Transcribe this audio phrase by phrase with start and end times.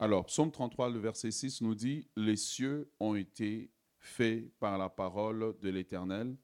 [0.00, 4.88] Alors, Psaume 33, le verset 6 nous dit, Les cieux ont été faits par la
[4.88, 6.36] parole de l'Éternel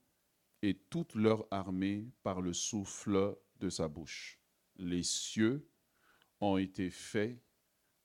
[0.62, 4.40] et toute leur armée par le souffle de sa bouche.
[4.77, 5.71] Les cieux
[6.40, 7.40] ont été faits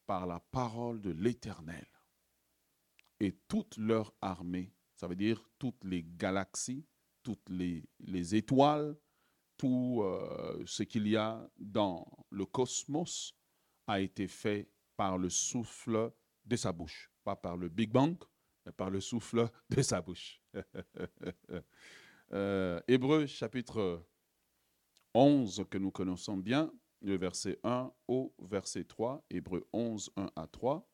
[0.05, 1.87] par la parole de l'Éternel
[3.19, 6.85] et toute leur armée, ça veut dire toutes les galaxies,
[7.23, 8.97] toutes les, les étoiles,
[9.57, 13.35] tout euh, ce qu'il y a dans le cosmos
[13.87, 14.69] a été fait
[14.99, 16.11] par le souffle
[16.43, 17.09] de sa bouche.
[17.23, 18.17] Pas par le Big Bang,
[18.65, 20.41] mais par le souffle de sa bouche.
[22.33, 24.05] euh, Hébreu chapitre
[25.13, 26.69] 11 que nous connaissons bien,
[27.01, 30.85] le verset 1 au verset 3, Hébreu 11, 1 à 3.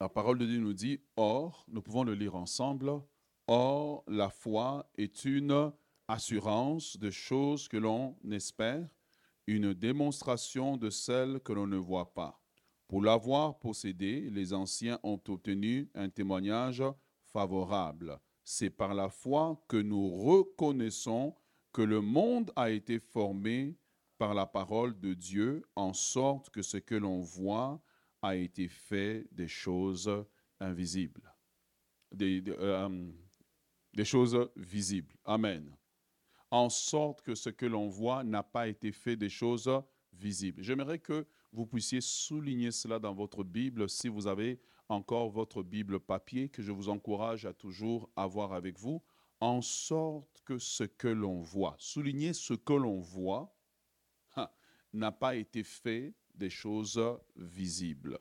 [0.00, 2.90] La parole de Dieu nous dit, Or, nous pouvons le lire ensemble,
[3.46, 5.72] Or, la foi est une
[6.08, 8.92] assurance de choses que l'on espère,
[9.46, 12.41] une démonstration de celles que l'on ne voit pas.
[12.92, 16.82] Pour l'avoir possédé, les anciens ont obtenu un témoignage
[17.24, 18.20] favorable.
[18.44, 21.34] C'est par la foi que nous reconnaissons
[21.72, 23.78] que le monde a été formé
[24.18, 27.82] par la parole de Dieu, en sorte que ce que l'on voit
[28.20, 30.10] a été fait des choses
[30.60, 31.34] invisibles,
[32.12, 33.10] des, euh,
[34.04, 35.14] choses visibles.
[35.24, 35.74] Amen.
[36.50, 39.70] En sorte que ce que l'on voit n'a pas été fait des choses
[40.12, 40.62] visibles.
[40.62, 46.00] J'aimerais que vous puissiez souligner cela dans votre Bible si vous avez encore votre Bible
[46.00, 49.02] papier, que je vous encourage à toujours avoir avec vous,
[49.40, 53.54] en sorte que ce que l'on voit, souligner ce que l'on voit,
[54.92, 57.00] n'a pas été fait des choses
[57.36, 58.18] visibles.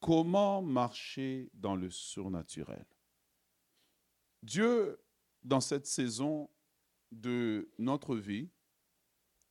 [0.00, 2.84] Comment marcher dans le surnaturel?
[4.42, 5.00] Dieu,
[5.42, 6.50] dans cette saison
[7.12, 8.50] de notre vie,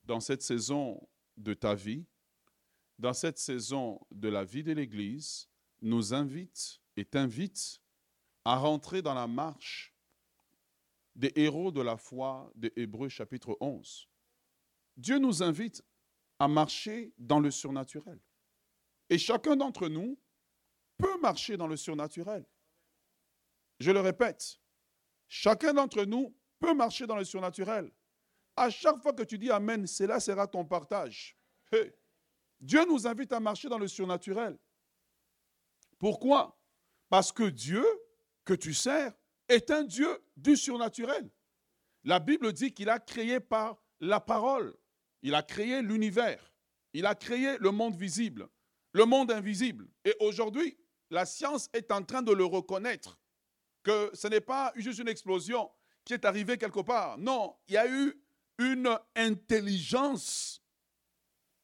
[0.04, 1.08] dans cette saison
[1.38, 2.06] de ta vie,
[3.00, 5.50] dans cette saison de la vie de l'Église,
[5.82, 7.82] nous invite et t'invite
[8.46, 9.96] à rentrer dans la marche
[11.16, 14.08] des héros de la foi de Hébreux chapitre 11.
[14.98, 15.84] Dieu nous invite
[16.40, 18.20] à marcher dans le surnaturel.
[19.10, 20.20] Et chacun d'entre nous
[20.98, 22.46] peut marcher dans le surnaturel.
[23.80, 24.60] Je le répète,
[25.28, 27.92] chacun d'entre nous peut marcher dans le surnaturel.
[28.62, 31.36] À chaque fois que tu dis Amen, cela sera ton partage.
[32.60, 34.56] Dieu nous invite à marcher dans le surnaturel.
[35.98, 36.56] Pourquoi?
[37.10, 37.84] Parce que Dieu
[38.46, 39.14] que tu sers
[39.48, 41.28] est un Dieu du surnaturel.
[42.04, 44.78] La Bible dit qu'il a créé par la parole.
[45.24, 46.54] Il a créé l'univers.
[46.94, 48.48] Il a créé le monde visible,
[48.94, 49.88] le monde invisible.
[50.06, 50.78] Et aujourd'hui,
[51.10, 53.18] la science est en train de le reconnaître,
[53.82, 55.72] que ce n'est pas juste une explosion
[56.06, 57.18] qui est arrivée quelque part.
[57.18, 58.21] Non, il y a eu
[58.62, 60.62] une intelligence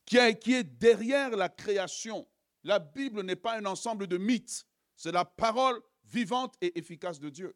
[0.06, 2.28] qui, est derrière la création.
[2.64, 4.66] La Bible n'est pas un ensemble de mythes,
[4.96, 7.56] c'est la parole vivante et efficace de Dieu.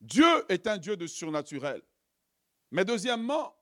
[0.00, 1.82] Dieu est un Dieu de surnaturel.
[2.70, 3.54] Mais deuxièmement,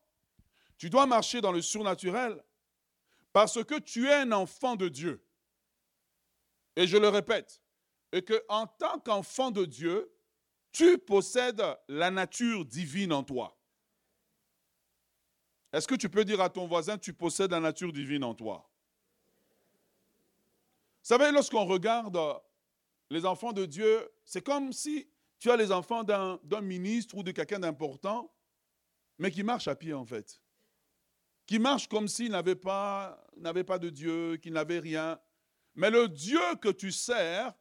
[0.76, 2.42] tu dois marcher dans le surnaturel
[3.32, 5.24] parce que tu es un enfant de Dieu.
[6.76, 7.60] Et je le répète,
[8.12, 10.14] et que en tant qu'enfant de Dieu,
[10.70, 13.57] tu possèdes la nature divine en toi.
[15.72, 18.68] Est-ce que tu peux dire à ton voisin, tu possèdes la nature divine en toi?
[21.02, 22.18] Vous savez, lorsqu'on regarde
[23.10, 25.08] les enfants de Dieu, c'est comme si
[25.38, 28.32] tu as les enfants d'un ministre ou de quelqu'un d'important,
[29.18, 30.40] mais qui marche à pied en fait.
[31.46, 35.18] Qui marche comme s'il n'avait pas, de Dieu, qu'il n'avait rien.
[35.74, 37.54] Mais le Dieu que tu sers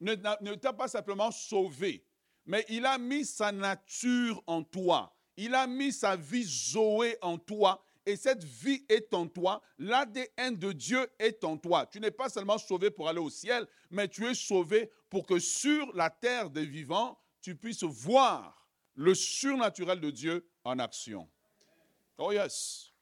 [0.00, 0.14] ne
[0.54, 2.04] t'a pas simplement sauvé,
[2.44, 5.16] mais il a mis sa nature en toi.
[5.42, 9.62] Il a mis sa vie Zoé en toi et cette vie est en toi.
[9.78, 11.86] L'ADN de Dieu est en toi.
[11.86, 15.38] Tu n'es pas seulement sauvé pour aller au ciel, mais tu es sauvé pour que
[15.38, 21.26] sur la terre des vivants, tu puisses voir le surnaturel de Dieu en action.
[22.18, 22.92] Oh yes.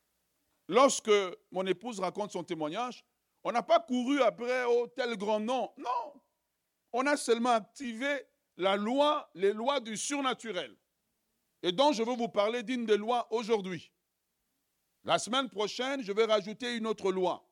[0.69, 1.10] Lorsque
[1.50, 3.05] mon épouse raconte son témoignage,
[3.43, 5.73] on n'a pas couru après oh, tel grand nom.
[5.76, 6.23] Non.
[6.93, 8.23] On a seulement activé
[8.56, 10.76] la loi, les lois du surnaturel
[11.62, 13.93] et dont je veux vous parler d'une des lois aujourd'hui.
[15.05, 17.49] La semaine prochaine, je vais rajouter une autre loi,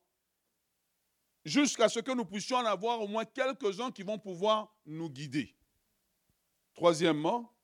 [1.45, 5.57] jusqu'à ce que nous puissions en avoir au moins quelques-uns qui vont pouvoir nous guider.
[6.75, 7.57] Troisièmement,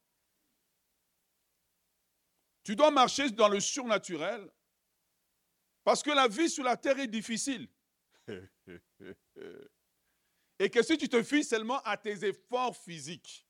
[2.63, 4.51] tu dois marcher dans le surnaturel
[5.85, 7.69] parce que la vie sur la terre est difficile.
[10.59, 13.45] Et que si tu te fies seulement à tes efforts physiques,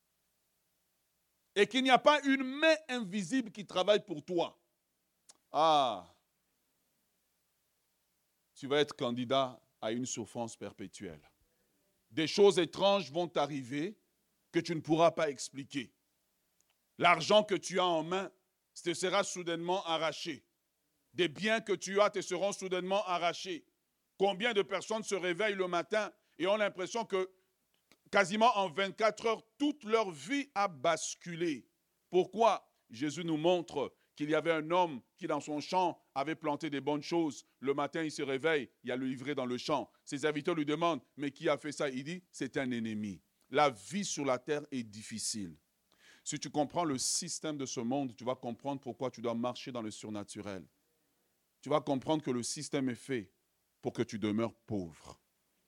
[1.55, 4.59] et qu'il n'y a pas une main invisible qui travaille pour toi.
[5.51, 6.13] Ah,
[8.55, 11.21] tu vas être candidat à une souffrance perpétuelle.
[12.11, 13.97] Des choses étranges vont t'arriver
[14.51, 15.93] que tu ne pourras pas expliquer.
[16.97, 18.31] L'argent que tu as en main
[18.83, 20.45] te sera soudainement arraché.
[21.13, 23.65] Des biens que tu as te seront soudainement arrachés.
[24.17, 27.29] Combien de personnes se réveillent le matin et ont l'impression que
[28.13, 31.67] quasiment en 24 heures, toute leur vie a basculé.
[32.11, 32.63] Pourquoi?
[32.91, 36.79] Jésus nous montre qu'il y avait un homme qui, dans son champ, avait planté des
[36.79, 37.43] bonnes choses.
[37.59, 39.89] Le matin, il se réveille, il y a le livret dans le champ.
[40.05, 43.19] Ses inviteurs lui demandent, mais qui a fait ça Il dit, c'est un ennemi.
[43.49, 45.57] La vie sur la terre est difficile.
[46.23, 49.71] Si tu comprends le système de ce monde, tu vas comprendre pourquoi tu dois marcher
[49.71, 50.63] dans le surnaturel.
[51.63, 53.31] Tu vas comprendre que le système est fait
[53.81, 55.19] pour que tu demeures pauvre.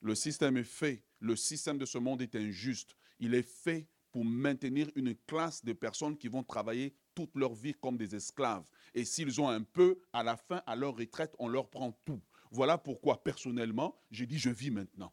[0.02, 2.96] Le système est fait, le système de ce monde est injuste.
[3.20, 7.74] Il est fait pour maintenir une classe de personnes qui vont travailler toute leur vie
[7.74, 8.70] comme des esclaves.
[8.94, 12.22] Et s'ils ont un peu, à la fin, à leur retraite, on leur prend tout.
[12.52, 15.12] Voilà pourquoi, personnellement, j'ai dit, je vis maintenant.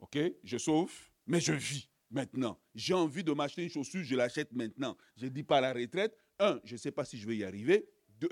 [0.00, 0.18] OK?
[0.42, 0.92] Je sauve,
[1.26, 2.58] mais je vis maintenant.
[2.74, 4.96] J'ai envie de m'acheter une chaussure, je l'achète maintenant.
[5.16, 6.16] Je ne dis pas la retraite.
[6.38, 7.88] Un, je ne sais pas si je vais y arriver.
[8.18, 8.30] Deux.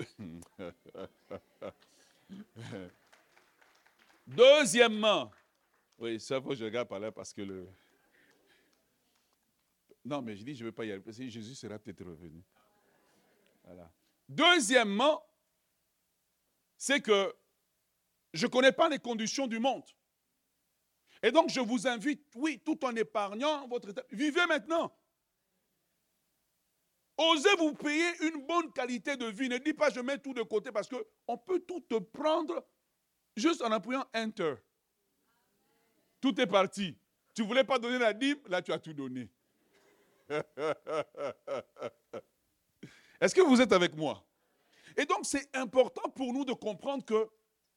[4.29, 5.31] Deuxièmement,
[5.97, 7.67] oui, ça faut que je regarde par là parce que le.
[10.05, 12.43] Non, mais je dis, je ne vais pas y que Jésus sera peut-être revenu.
[14.27, 15.23] Deuxièmement,
[16.77, 17.35] c'est que
[18.33, 19.83] je ne connais pas les conditions du monde.
[21.23, 24.95] Et donc, je vous invite, oui, tout en épargnant votre état, vivez maintenant.
[27.17, 29.49] Osez vous payer une bonne qualité de vie.
[29.49, 32.63] Ne dis pas je mets tout de côté parce qu'on peut tout te prendre
[33.39, 34.55] juste en appuyant Enter.
[36.21, 36.97] Tout est parti.
[37.33, 39.29] Tu ne voulais pas donner la dîme, là tu as tout donné.
[43.21, 44.23] Est-ce que vous êtes avec moi?
[44.95, 47.27] Et donc c'est important pour nous de comprendre que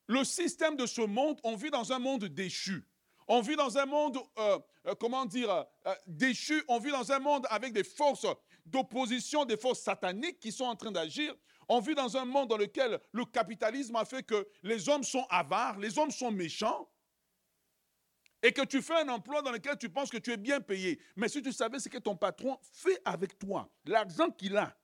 [0.06, 2.85] le système de ce monde, on vit dans un monde déchu.
[3.29, 6.62] On vit dans un monde, euh, euh, comment dire, euh, déchu.
[6.69, 8.26] On vit dans un monde avec des forces
[8.67, 11.35] d'opposition, des forces sataniques qui sont en train d'agir.
[11.69, 15.26] On vit dans un monde dans lequel le capitalisme a fait que les hommes sont
[15.31, 16.88] avares, les hommes sont méchants.
[18.44, 21.00] Et que tu fais un emploi dans lequel tu penses que tu es bien payé.
[21.14, 24.76] Mais si tu savais ce que ton patron fait avec toi, l'argent qu'il a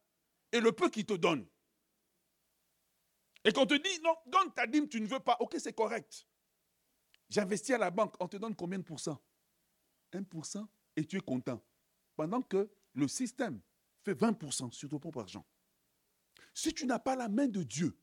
[0.53, 1.45] et le peu qu'il te donne.
[3.45, 5.37] Et qu'on te dit, non, donne ta dîme, tu ne veux pas.
[5.41, 6.27] Ok, c'est correct.
[7.29, 9.21] J'investis à la banque, on te donne combien de pourcents?
[10.13, 10.67] 1%
[10.97, 11.63] et tu es content.
[12.17, 13.61] Pendant que le système
[14.03, 15.45] fait 20% sur ton propre argent.
[16.59, 17.97] Si tu n'as pas la main de Dieu,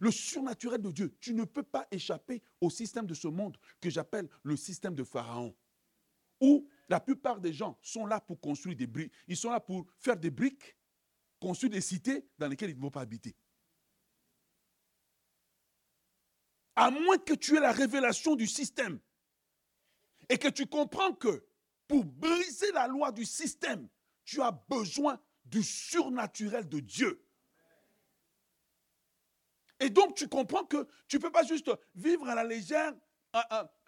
[0.00, 3.90] le surnaturel de Dieu, tu ne peux pas échapper au système de ce monde que
[3.90, 5.54] j'appelle le système de Pharaon.
[6.40, 9.12] Où la plupart des gens sont là pour construire des briques.
[9.28, 10.74] Ils sont là pour faire des briques,
[11.38, 13.36] construire des cités dans lesquelles ils ne vont pas habiter.
[16.74, 19.00] À moins que tu aies la révélation du système
[20.30, 21.46] et que tu comprends que
[21.86, 23.86] pour briser la loi du système,
[24.24, 27.22] tu as besoin du surnaturel de Dieu.
[29.82, 32.94] Et donc tu comprends que tu ne peux pas juste vivre à la légère,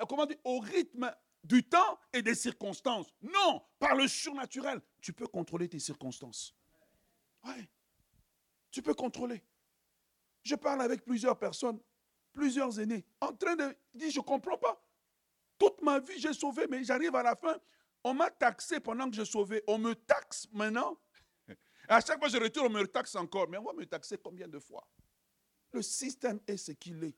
[0.09, 1.15] comment dire, au rythme
[1.45, 3.15] du temps et des circonstances.
[3.23, 6.55] Non, par le surnaturel, tu peux contrôler tes circonstances.
[7.45, 7.69] Oui,
[8.71, 9.43] tu peux contrôler.
[10.43, 11.81] Je parle avec plusieurs personnes
[12.33, 14.85] plusieurs années, en train de dire, je ne comprends pas.
[15.57, 17.57] Toute ma vie, j'ai sauvé, mais j'arrive à la fin,
[18.03, 19.63] on m'a taxé pendant que j'ai sauvé.
[19.69, 20.99] On me taxe maintenant.
[21.89, 23.49] À chaque fois que je retourne, on me taxe encore.
[23.49, 24.87] Mais on va me taxer combien de fois?
[25.75, 27.17] Le système est ce qu'il est.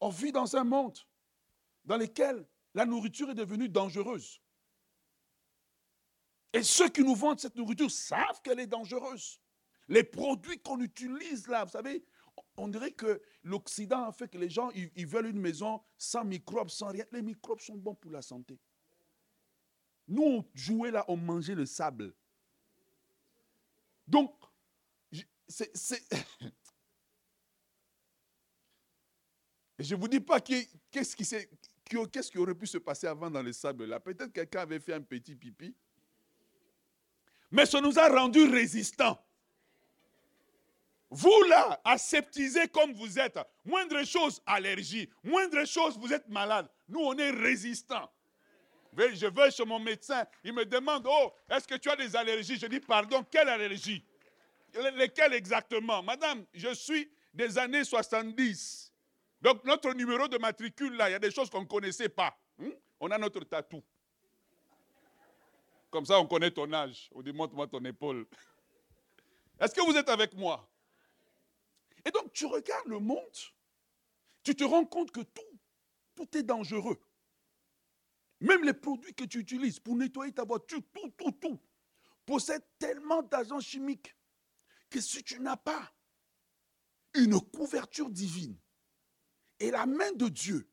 [0.00, 0.98] On vit dans un monde
[1.84, 4.40] dans lequel la nourriture est devenue dangereuse.
[6.54, 9.38] Et ceux qui nous vendent cette nourriture savent qu'elle est dangereuse.
[9.88, 12.06] Les produits qu'on utilise là, vous savez,
[12.56, 16.70] on dirait que l'Occident a fait que les gens, ils, veulent une maison sans microbes,
[16.70, 17.04] sans rien.
[17.12, 18.58] Les microbes sont bons pour la santé.
[20.08, 22.14] Nous, on jouait là, on mangeait le sable.
[24.08, 24.34] Donc,
[25.46, 25.70] c'est...
[29.78, 33.42] Je ne vous dis pas qu'est-ce qui, qu'est-ce qui aurait pu se passer avant dans
[33.42, 34.00] le sable là?
[34.00, 35.74] Peut-être quelqu'un avait fait un petit pipi.
[37.50, 39.22] Mais ça nous a rendus résistants.
[41.08, 46.68] Vous là, aseptisés comme vous êtes, moindre chose, allergie, moindre chose, vous êtes malade.
[46.88, 48.10] Nous, on est résistants.
[48.98, 52.58] Je vais chez mon médecin, il me demande, oh, est-ce que tu as des allergies?
[52.58, 54.04] Je dis, pardon, quelle allergie?
[54.94, 56.02] Lesquelles exactement?
[56.02, 58.85] Madame, je suis des années 70.
[59.40, 62.36] Donc notre numéro de matricule, là, il y a des choses qu'on ne connaissait pas.
[62.58, 62.70] Hmm?
[63.00, 63.82] On a notre tatou.
[65.90, 67.08] Comme ça, on connaît ton âge.
[67.14, 68.26] On dit, montre-moi ton épaule.
[69.58, 70.68] Est-ce que vous êtes avec moi?
[72.04, 73.36] Et donc, tu regardes le monde,
[74.42, 75.60] tu te rends compte que tout,
[76.14, 77.00] tout est dangereux.
[78.40, 81.58] Même les produits que tu utilises pour nettoyer ta voiture, tout, tout, tout,
[82.24, 84.14] possède tellement d'agents chimiques
[84.90, 85.92] que si tu n'as pas
[87.14, 88.56] une couverture divine
[89.58, 90.68] et la main de Dieu,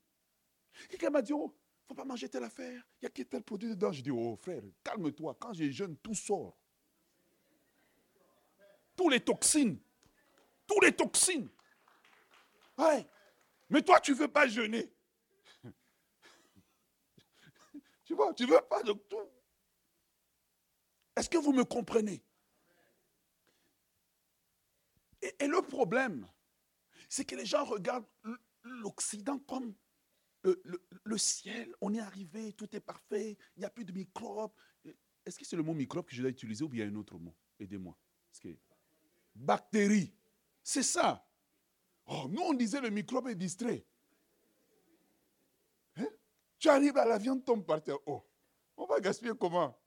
[0.90, 1.56] quelqu'un m'a dit, oh,
[1.88, 3.92] faut pas manger telle affaire, il y a tel produit dedans?
[3.92, 6.58] Je dis, oh frère, calme-toi, quand j'ai jeûne, tout sort.
[8.96, 9.80] Tous les toxines,
[10.68, 11.50] tous les toxines.
[12.78, 13.08] Ouais.
[13.70, 14.94] Mais toi, tu ne veux pas jeûner.
[18.06, 19.30] tu vois, tu ne veux pas de tout.
[21.16, 22.24] Est-ce que vous me comprenez?
[25.40, 26.28] Et, le problème,
[27.08, 28.06] c'est que les gens regardent
[28.64, 29.74] l'Occident comme
[30.44, 34.52] le, ciel, on est arrivé, tout est parfait, il n'y a plus de microbes.
[35.26, 37.34] Est-ce que c'est le mot microbe que je dois utiliser ou bien un autre mot?
[37.60, 37.98] Aidez-moi.
[39.36, 40.14] Bactéries.
[40.62, 41.26] C'est ça.
[42.06, 43.86] Oh, nous, on disait le microbe est distrait.
[45.96, 46.08] Hein?
[46.60, 47.98] Tu arrives à la viande tombe par terre.
[48.06, 48.26] Oh,
[48.76, 49.80] on va gaspiller comment?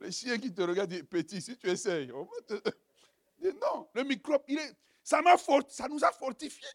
[0.00, 2.70] Les chiens qui te regardent disent, petit, si tu essayes, on va te...
[3.40, 6.68] Non, le microbe, il est, ça, fort, ça nous a fortifiés.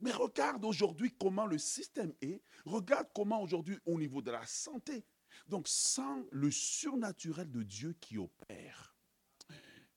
[0.00, 2.42] Mais regarde aujourd'hui comment le système est.
[2.64, 5.04] Regarde comment aujourd'hui au niveau de la santé.
[5.46, 8.96] Donc sans le surnaturel de Dieu qui opère.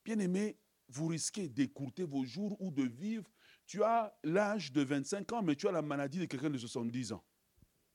[0.04, 3.30] Bien aimé, vous risquez d'écourter vos jours ou de vivre.
[3.66, 7.14] Tu as l'âge de 25 ans, mais tu as la maladie de quelqu'un de 70
[7.14, 7.24] ans.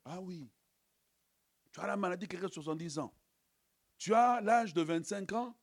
[0.05, 0.49] Ah oui.
[1.73, 3.13] Tu as la maladie de quelqu'un de 70 ans.
[3.99, 5.59] Tu as l'âge de 25 ans,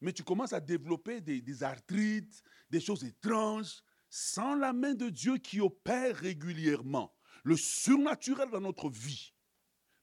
[0.00, 5.08] mais tu commences à développer des, des arthrites, des choses étranges, sans la main de
[5.08, 7.14] Dieu qui opère régulièrement,
[7.44, 9.32] le surnaturel dans notre vie.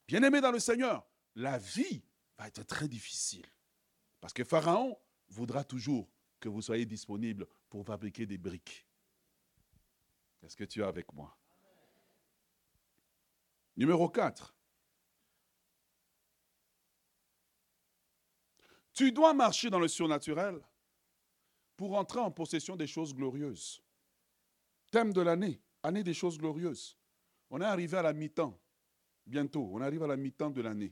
[0.08, 2.04] Bien-aimé dans le Seigneur, la vie
[2.38, 3.46] va être très difficile.
[4.22, 4.98] Parce que Pharaon
[5.28, 6.10] voudra toujours
[6.40, 8.88] que vous soyez disponible pour fabriquer des briques.
[10.42, 11.38] Est-ce que tu es avec moi?
[13.76, 14.56] Numéro 4.
[18.94, 20.60] Tu dois marcher dans le surnaturel
[21.76, 23.84] pour entrer en possession des choses glorieuses.
[24.98, 26.98] De l'année, année des choses glorieuses.
[27.52, 28.60] On est arrivé à la mi-temps,
[29.28, 30.92] bientôt, on arrive à la mi-temps de l'année.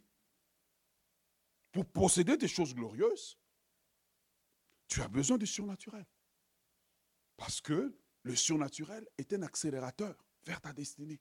[1.71, 3.39] Pour posséder des choses glorieuses,
[4.88, 6.05] tu as besoin du surnaturel.
[7.35, 11.19] Parce que le surnaturel est un accélérateur vers ta destinée.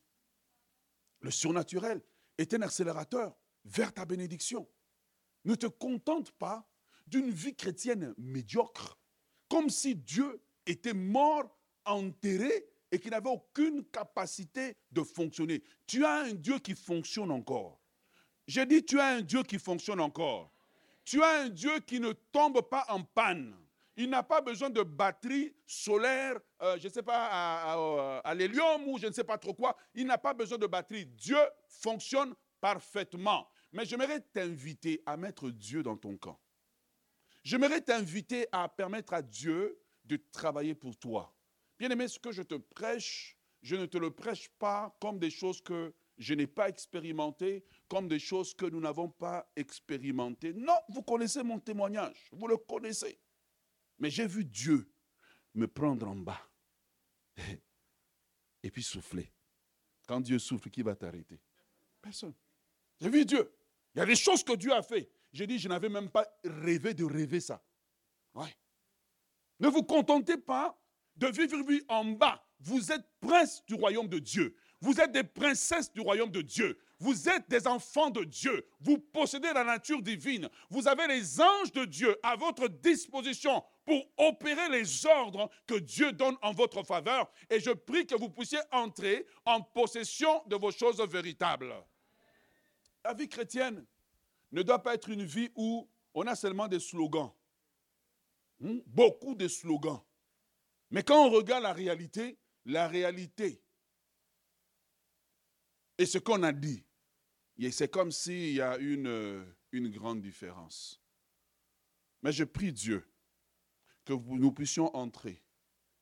[1.20, 2.02] Le surnaturel
[2.36, 4.68] est un accélérateur vers ta bénédiction.
[5.46, 6.70] Ne te contente pas
[7.06, 8.98] d'une vie chrétienne médiocre,
[9.48, 15.64] comme si Dieu était mort enterré et qui n'avait aucune capacité de fonctionner.
[15.84, 17.80] Tu as un Dieu qui fonctionne encore.
[18.46, 20.52] J'ai dit, tu as un Dieu qui fonctionne encore.
[21.04, 23.56] Tu as un Dieu qui ne tombe pas en panne.
[23.96, 28.86] Il n'a pas besoin de batterie solaire, euh, je ne sais pas, à, à l'hélium
[28.86, 29.76] ou je ne sais pas trop quoi.
[29.92, 31.06] Il n'a pas besoin de batterie.
[31.06, 33.48] Dieu fonctionne parfaitement.
[33.72, 36.38] Mais j'aimerais t'inviter à mettre Dieu dans ton camp.
[37.42, 41.33] J'aimerais t'inviter à permettre à Dieu de travailler pour toi.
[41.78, 45.60] Bien-aimé, ce que je te prêche, je ne te le prêche pas comme des choses
[45.60, 50.52] que je n'ai pas expérimentées, comme des choses que nous n'avons pas expérimentées.
[50.52, 53.18] Non, vous connaissez mon témoignage, vous le connaissez.
[53.98, 54.92] Mais j'ai vu Dieu
[55.54, 56.40] me prendre en bas
[58.62, 59.32] et puis souffler.
[60.06, 61.40] Quand Dieu souffle, qui va t'arrêter?
[62.00, 62.34] Personne.
[63.00, 63.50] J'ai vu Dieu.
[63.94, 65.10] Il y a des choses que Dieu a fait.
[65.32, 67.64] J'ai dit, je n'avais même pas rêvé de rêver ça.
[68.34, 68.54] Ouais.
[69.60, 70.78] Ne vous contentez pas
[71.16, 71.56] de vivre
[71.88, 72.42] en bas.
[72.61, 74.56] Vous êtes prince du royaume de Dieu.
[74.80, 76.78] Vous êtes des princesses du royaume de Dieu.
[76.99, 78.66] Vous êtes des enfants de Dieu.
[78.80, 80.49] Vous possédez la nature divine.
[80.71, 86.12] Vous avez les anges de Dieu à votre disposition pour opérer les ordres que Dieu
[86.12, 87.30] donne en votre faveur.
[87.50, 91.75] Et je prie que vous puissiez entrer en possession de vos choses véritables.
[93.04, 93.85] La vie chrétienne
[94.52, 97.33] ne doit pas être une vie où on a seulement des slogans.
[98.61, 98.78] Hmm?
[98.87, 100.00] Beaucoup de slogans.
[100.94, 103.60] Mais quand on regarde la réalité, la réalité
[105.98, 106.84] et ce qu'on a dit,
[107.72, 111.02] c'est comme s'il y a une, une grande différence.
[112.22, 113.04] Mais je prie Dieu
[114.04, 115.42] que nous puissions entrer,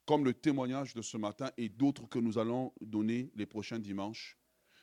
[0.04, 4.36] comme le témoignage de ce matin et d'autres que nous allons donner les prochains dimanches,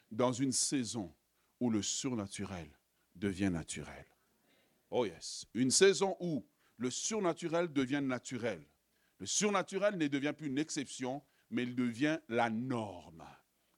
[0.10, 1.16] dans une saison
[1.60, 2.68] où le surnaturel
[3.14, 4.08] devient naturel.
[4.90, 6.44] Oh yes, une saison où
[6.78, 8.66] le surnaturel devient naturel.
[9.20, 13.24] Le surnaturel ne devient plus une exception, mais il devient la norme.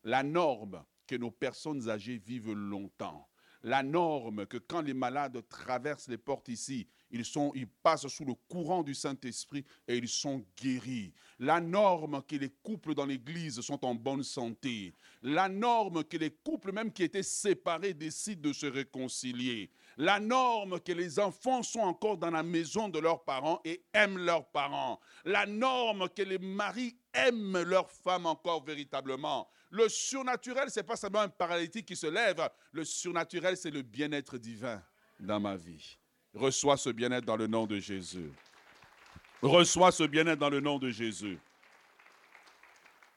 [0.04, 3.28] La norme que nos personnes âgées vivent longtemps.
[3.64, 8.26] La norme que quand les malades traversent les portes ici, ils, sont, ils passent sous
[8.26, 11.14] le courant du Saint-Esprit et ils sont guéris.
[11.38, 14.94] La norme que les couples dans l'Église sont en bonne santé.
[15.22, 19.70] La norme que les couples même qui étaient séparés décident de se réconcilier.
[19.98, 24.18] La norme que les enfants sont encore dans la maison de leurs parents et aiment
[24.18, 25.00] leurs parents.
[25.26, 29.50] La norme que les maris aiment leurs femmes encore véritablement.
[29.70, 32.50] Le surnaturel, ce n'est pas seulement un paralytique qui se lève.
[32.72, 34.82] Le surnaturel, c'est le bien-être divin
[35.20, 35.98] dans ma vie.
[36.34, 38.32] Reçois ce bien-être dans le nom de Jésus.
[39.42, 41.40] Reçois ce bien-être dans le nom de Jésus.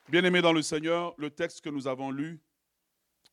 [0.09, 2.41] Bien-aimé dans le Seigneur, le texte que nous avons lu,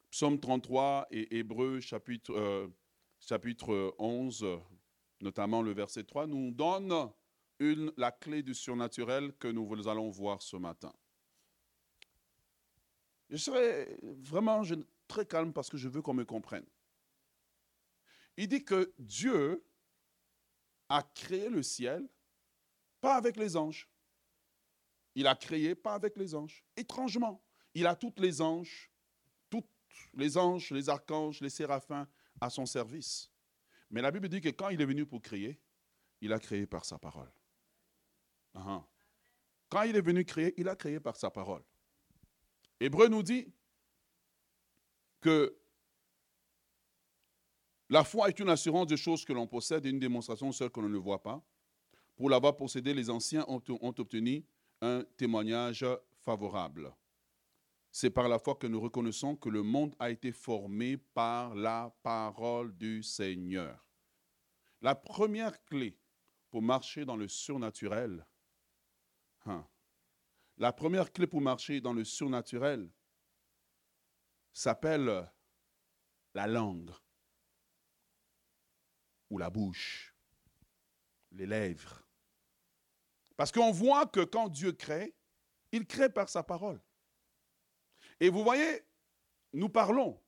[0.09, 2.67] Psaume 33 et Hébreu chapitre, euh,
[3.21, 4.45] chapitre 11,
[5.21, 7.11] notamment le verset 3, nous donne
[7.95, 10.93] la clé du surnaturel que nous allons voir ce matin.
[13.29, 14.63] Je serai vraiment
[15.07, 16.65] très calme parce que je veux qu'on me comprenne.
[18.35, 19.63] Il dit que Dieu
[20.89, 22.09] a créé le ciel,
[22.99, 23.87] pas avec les anges.
[25.15, 26.65] Il a créé pas avec les anges.
[26.75, 28.91] Étrangement, il a toutes les anges,
[29.49, 29.63] tous
[30.13, 32.07] les anges, les archanges, les séraphins
[32.41, 33.31] à son service.
[33.91, 35.61] Mais la Bible dit que quand il est venu pour créer,
[36.19, 37.31] il a créé par sa parole.
[38.55, 38.83] Uh-huh.
[39.69, 41.63] Quand il est venu créer, il a créé par sa parole.
[42.79, 43.53] Hébreu nous dit
[45.21, 45.55] que
[47.89, 50.79] la foi est une assurance de choses que l'on possède et une démonstration seule que
[50.79, 51.43] l'on ne voit pas.
[52.15, 53.61] Pour l'avoir possédé, les anciens ont
[53.97, 54.45] obtenu
[54.81, 55.85] un témoignage
[56.19, 56.93] favorable.
[57.91, 61.93] C'est par la foi que nous reconnaissons que le monde a été formé par la
[62.03, 63.85] parole du Seigneur.
[64.81, 65.99] La première clé
[66.49, 68.25] pour marcher dans le surnaturel,
[69.45, 69.67] hein,
[70.57, 72.89] la première clé pour marcher dans le surnaturel
[74.53, 75.29] s'appelle
[76.33, 76.91] la langue
[79.29, 80.15] ou la bouche,
[81.31, 82.03] les lèvres.
[83.35, 85.15] Parce qu'on voit que quand Dieu crée,
[85.71, 86.81] il crée par sa parole.
[88.21, 88.83] Et vous voyez,
[89.51, 90.21] nous parlons.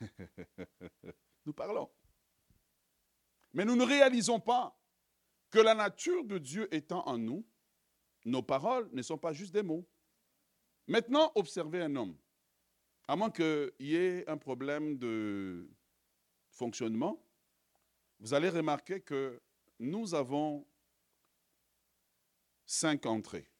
[1.46, 1.90] nous parlons.
[3.54, 4.78] Mais nous ne réalisons pas
[5.50, 7.48] que la nature de Dieu étant en nous,
[8.26, 9.88] nos paroles ne sont pas juste des mots.
[10.86, 12.18] Maintenant, observez un homme.
[13.08, 15.70] À moins qu'il y ait un problème de
[16.50, 17.24] fonctionnement,
[18.20, 19.40] vous allez remarquer que
[19.78, 20.66] nous avons
[22.66, 23.50] cinq entrées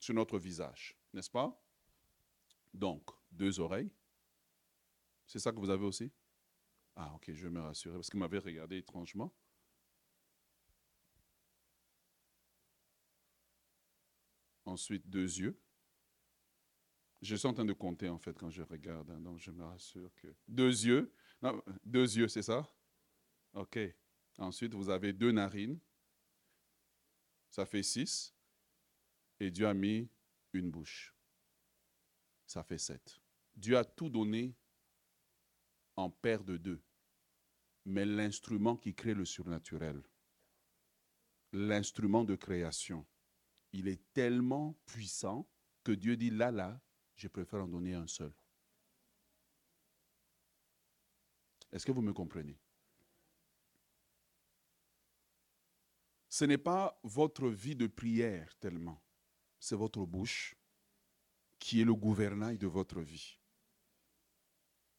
[0.00, 1.62] sur notre visage, n'est-ce pas?
[2.76, 3.90] Donc, deux oreilles.
[5.26, 6.12] C'est ça que vous avez aussi?
[6.94, 9.34] Ah, ok, je vais me rassurer parce vous m'avez regardé étrangement.
[14.66, 15.58] Ensuite, deux yeux.
[17.22, 19.64] Je suis en train de compter en fait quand je regarde, hein, donc je me
[19.64, 20.28] rassure que.
[20.46, 21.14] Deux yeux.
[21.84, 22.70] Deux yeux, c'est ça?
[23.54, 23.78] OK.
[24.36, 25.80] Ensuite, vous avez deux narines.
[27.48, 28.34] Ça fait six.
[29.40, 30.10] Et Dieu a mis
[30.52, 31.15] une bouche.
[32.46, 33.18] Ça fait sept.
[33.54, 34.54] Dieu a tout donné
[35.96, 36.82] en paire de deux.
[37.84, 40.02] Mais l'instrument qui crée le surnaturel,
[41.52, 43.06] l'instrument de création,
[43.72, 45.48] il est tellement puissant
[45.84, 46.80] que Dieu dit là, là,
[47.14, 48.32] je préfère en donner un seul.
[51.72, 52.58] Est-ce que vous me comprenez?
[56.28, 59.02] Ce n'est pas votre vie de prière tellement,
[59.58, 60.54] c'est votre bouche
[61.58, 63.38] qui est le gouvernail de votre vie.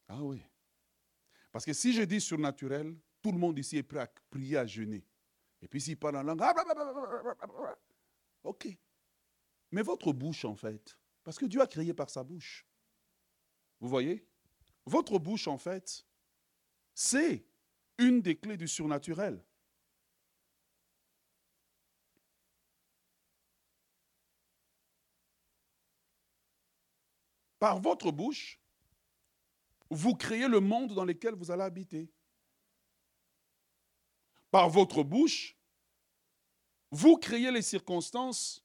[0.08, 0.42] Ah oui.
[1.52, 4.66] Parce que si je dis surnaturel, tout le monde ici est prêt à prier, à
[4.66, 5.06] jeûner.
[5.62, 6.42] Et puis s'il parle en langue,
[8.44, 8.68] Ok.
[9.72, 12.66] Mais votre bouche, en fait, parce que Dieu a créé par sa bouche.
[13.80, 14.26] Vous voyez?
[14.86, 16.06] Votre bouche, en fait,
[16.94, 17.46] c'est
[17.98, 19.44] une des clés du surnaturel.
[27.60, 28.60] Par votre bouche,
[29.90, 32.10] vous créez le monde dans lequel vous allez habiter.
[34.52, 35.58] Par votre bouche,
[36.92, 38.64] vous créez les circonstances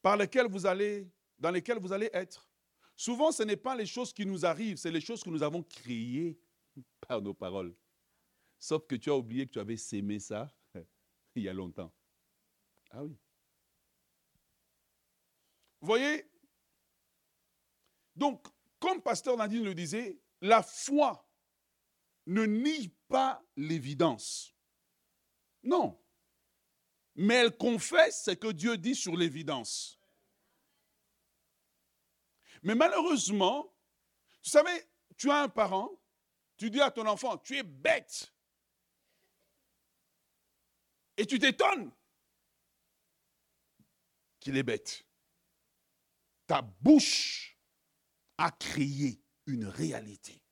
[0.00, 2.48] par lesquelles vous allez, dans lesquelles vous allez être.
[2.96, 5.62] Souvent, ce n'est pas les choses qui nous arrivent, c'est les choses que nous avons
[5.62, 6.38] créées
[7.08, 7.74] par nos paroles.
[8.58, 10.52] Sauf que tu as oublié que tu avais sémé ça
[11.34, 11.92] il y a longtemps.
[12.90, 13.16] Ah oui.
[15.80, 16.31] Voyez
[18.14, 18.46] Donc,
[18.78, 21.28] comme Pasteur Nadine le disait, la foi
[22.26, 24.54] ne nie pas l'évidence.
[25.62, 26.02] Non
[27.14, 29.98] mais elle confesse ce que Dieu dit sur l'évidence.
[32.62, 33.74] Mais malheureusement,
[34.42, 35.90] tu savez, tu as un parent,
[36.56, 38.32] tu dis à ton enfant, tu es bête.
[41.16, 41.92] Et tu t'étonnes
[44.40, 45.04] qu'il est bête.
[46.46, 47.51] Ta bouche
[48.42, 50.42] a créé une réalité.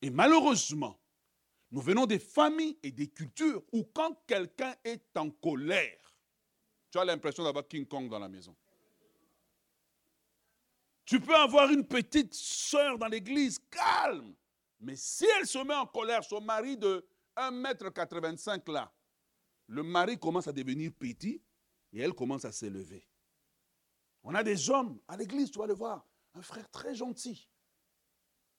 [0.00, 1.00] Et malheureusement,
[1.72, 6.14] nous venons des familles et des cultures où quand quelqu'un est en colère,
[6.92, 8.56] tu as l'impression d'avoir King Kong dans la maison.
[11.04, 14.34] Tu peux avoir une petite sœur dans l'église, calme.
[14.78, 17.04] Mais si elle se met en colère, son mari de
[17.36, 18.94] 1m85 là,
[19.66, 21.42] le mari commence à devenir petit
[21.92, 23.04] et elle commence à s'élever.
[24.22, 27.48] On a des hommes à l'église, tu vas le voir, un frère très gentil.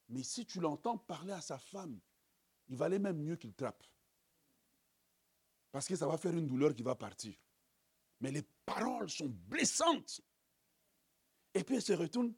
[0.09, 1.99] Mais si tu l'entends parler à sa femme,
[2.67, 3.83] il valait même mieux qu'il trappe.
[5.71, 7.35] Parce que ça va faire une douleur qui va partir.
[8.19, 10.21] Mais les paroles sont blessantes.
[11.53, 12.33] Et puis elle se retourne.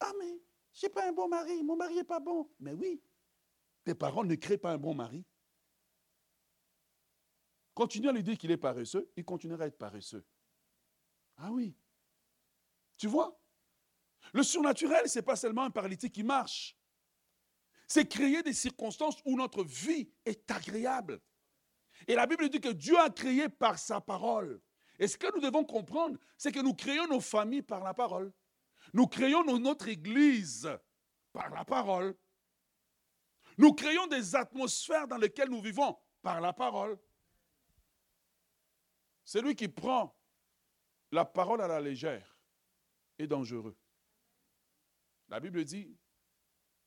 [0.00, 0.40] Ah, mais
[0.72, 2.50] je n'ai pas un bon mari, mon mari n'est pas bon.
[2.58, 3.02] Mais oui,
[3.84, 5.24] tes parents ne créent pas un bon mari.
[7.72, 10.24] Continue à lui dire qu'il est paresseux, il continuera à être paresseux.
[11.36, 11.76] Ah oui.
[12.96, 13.40] Tu vois?
[14.32, 16.76] Le surnaturel, ce n'est pas seulement un paralytique qui marche.
[17.86, 21.20] C'est créer des circonstances où notre vie est agréable.
[22.06, 24.60] Et la Bible dit que Dieu a créé par sa parole.
[24.98, 28.32] Et ce que nous devons comprendre, c'est que nous créons nos familles par la parole.
[28.92, 30.68] Nous créons notre église
[31.32, 32.16] par la parole.
[33.58, 36.98] Nous créons des atmosphères dans lesquelles nous vivons par la parole.
[39.24, 40.16] Celui qui prend
[41.10, 42.38] la parole à la légère
[43.18, 43.76] est dangereux.
[45.28, 45.96] La Bible dit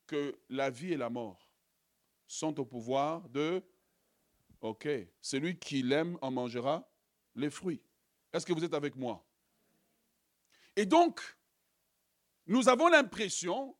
[0.06, 1.50] que la vie et la mort
[2.28, 3.64] sont au pouvoir de...
[4.62, 4.88] Ok,
[5.22, 6.90] celui qui l'aime en mangera
[7.36, 7.84] les fruits.
[8.34, 9.24] Est-ce que vous êtes avec moi?
[10.76, 11.22] Et donc,
[12.48, 13.78] nous avons l'impression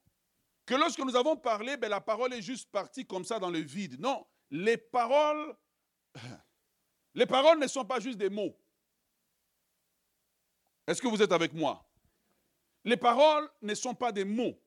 [0.66, 3.60] que lorsque nous avons parlé, ben, la parole est juste partie comme ça dans le
[3.60, 4.00] vide.
[4.00, 5.56] Non, les paroles,
[7.16, 8.56] les paroles ne sont pas juste des mots.
[10.86, 11.87] Est-ce que vous êtes avec moi?
[12.88, 14.58] Les paroles ne sont pas des mots.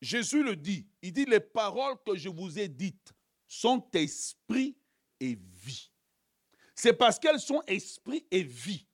[0.00, 0.84] Jésus le dit.
[1.00, 3.12] Il dit, les paroles que je vous ai dites
[3.46, 4.76] sont esprit
[5.20, 5.92] et vie.
[6.74, 8.84] C'est parce qu'elles sont esprit et vie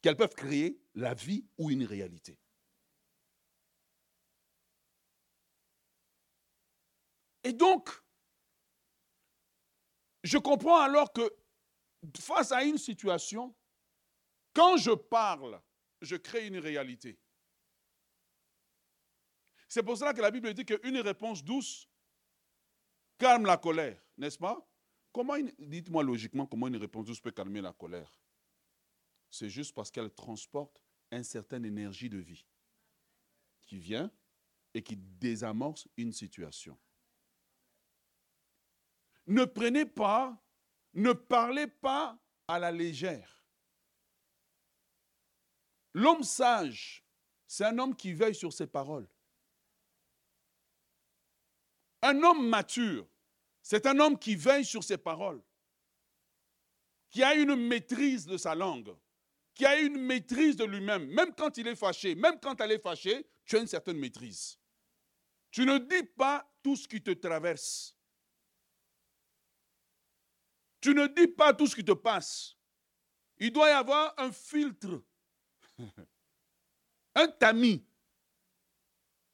[0.00, 2.38] qu'elles peuvent créer la vie ou une réalité.
[7.44, 7.90] Et donc,
[10.24, 11.36] je comprends alors que
[12.18, 13.54] face à une situation,
[14.54, 15.60] quand je parle,
[16.00, 17.18] je crée une réalité.
[19.70, 21.88] C'est pour cela que la Bible dit qu'une réponse douce
[23.16, 24.68] calme la colère, n'est-ce pas?
[25.12, 28.12] Comment, dites-moi logiquement, comment une réponse douce peut calmer la colère
[29.30, 32.44] C'est juste parce qu'elle transporte une certaine énergie de vie
[33.62, 34.10] qui vient
[34.74, 36.76] et qui désamorce une situation.
[39.28, 40.36] Ne prenez pas,
[40.94, 43.46] ne parlez pas à la légère.
[45.94, 47.04] L'homme sage,
[47.46, 49.08] c'est un homme qui veille sur ses paroles.
[52.02, 53.06] Un homme mature,
[53.62, 55.42] c'est un homme qui veille sur ses paroles,
[57.10, 58.94] qui a une maîtrise de sa langue,
[59.54, 61.06] qui a une maîtrise de lui-même.
[61.08, 64.58] Même quand il est fâché, même quand elle est fâchée, tu as une certaine maîtrise.
[65.50, 67.94] Tu ne dis pas tout ce qui te traverse.
[70.80, 72.56] Tu ne dis pas tout ce qui te passe.
[73.38, 75.02] Il doit y avoir un filtre,
[77.14, 77.84] un tamis,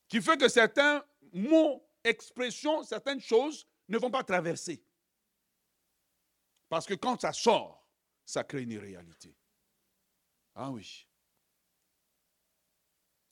[0.08, 4.82] qui fait que certains mots, expressions, certaines choses ne vont pas traverser.
[6.68, 7.86] Parce que quand ça sort,
[8.24, 9.34] ça crée une réalité.
[10.54, 11.06] Ah oui.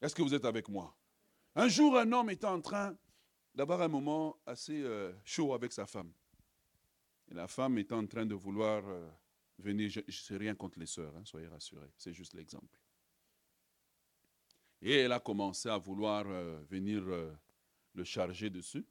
[0.01, 0.97] Est-ce que vous êtes avec moi?
[1.57, 2.97] Un jour, un homme était en train
[3.55, 6.13] d'avoir un moment assez euh, chaud avec sa femme.
[7.31, 9.09] Et la femme est en train de vouloir euh,
[9.59, 12.79] venir, je ne sais rien contre les sœurs, hein, soyez rassurés, c'est juste l'exemple.
[14.83, 17.03] Et elle a commencé à vouloir euh, venir
[17.95, 18.87] le charger dessus.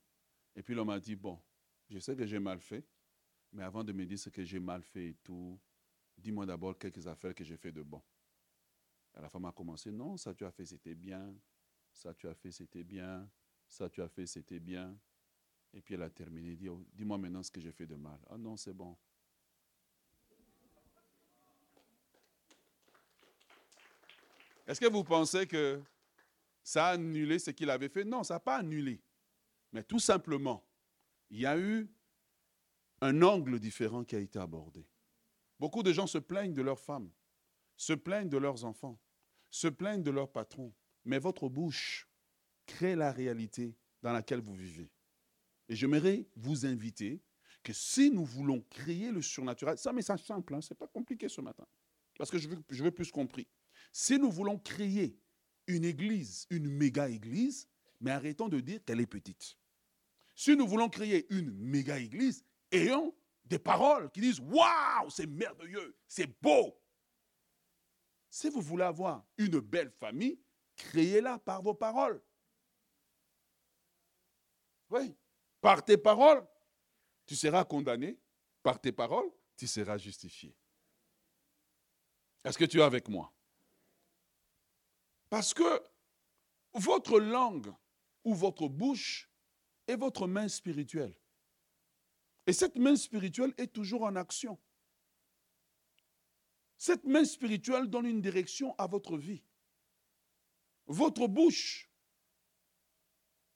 [0.55, 1.39] Et puis l'homme a dit, bon,
[1.89, 2.85] je sais que j'ai mal fait,
[3.51, 5.59] mais avant de me dire ce que j'ai mal fait et tout,
[6.17, 8.01] dis-moi d'abord quelques affaires que j'ai fait de bon.
[9.15, 11.35] Et la femme a commencé, non, ça tu as fait, c'était bien,
[11.91, 13.29] ça tu as fait, c'était bien,
[13.67, 14.97] ça tu as fait, c'était bien.
[15.73, 18.19] Et puis elle a terminé, dit, oh, dis-moi maintenant ce que j'ai fait de mal.
[18.29, 18.95] Ah non, c'est bon.
[24.65, 25.81] Est-ce que vous pensez que
[26.63, 29.01] ça a annulé ce qu'il avait fait Non, ça n'a pas annulé.
[29.71, 30.65] Mais tout simplement,
[31.29, 31.89] il y a eu
[33.01, 34.87] un angle différent qui a été abordé.
[35.59, 37.11] Beaucoup de gens se plaignent de leurs femmes,
[37.75, 38.99] se plaignent de leurs enfants,
[39.49, 40.73] se plaignent de leur patron.
[41.05, 42.07] Mais votre bouche
[42.65, 44.89] crée la réalité dans laquelle vous vivez.
[45.67, 47.21] Et j'aimerais vous inviter
[47.61, 50.87] que si nous voulons créer le surnaturel, c'est un message simple, hein, ce n'est pas
[50.87, 51.65] compliqué ce matin,
[52.17, 53.47] parce que je veux, je veux plus compris.
[53.91, 55.17] Si nous voulons créer
[55.67, 57.67] une église, une méga église,
[57.99, 59.57] mais arrêtons de dire qu'elle est petite.
[60.35, 63.13] Si nous voulons créer une méga église, ayons
[63.45, 66.79] des paroles qui disent Waouh, c'est merveilleux, c'est beau.
[68.29, 70.39] Si vous voulez avoir une belle famille,
[70.75, 72.21] créez-la par vos paroles.
[74.89, 75.15] Oui,
[75.61, 76.45] par tes paroles,
[77.25, 78.19] tu seras condamné.
[78.61, 80.55] Par tes paroles, tu seras justifié.
[82.43, 83.32] Est-ce que tu es avec moi?
[85.33, 85.83] Parce que
[86.75, 87.73] votre langue
[88.23, 89.31] ou votre bouche
[89.87, 91.19] est votre main spirituelle.
[92.45, 94.59] Et cette main spirituelle est toujours en action.
[96.77, 99.43] Cette main spirituelle donne une direction à votre vie.
[100.85, 101.91] Votre bouche,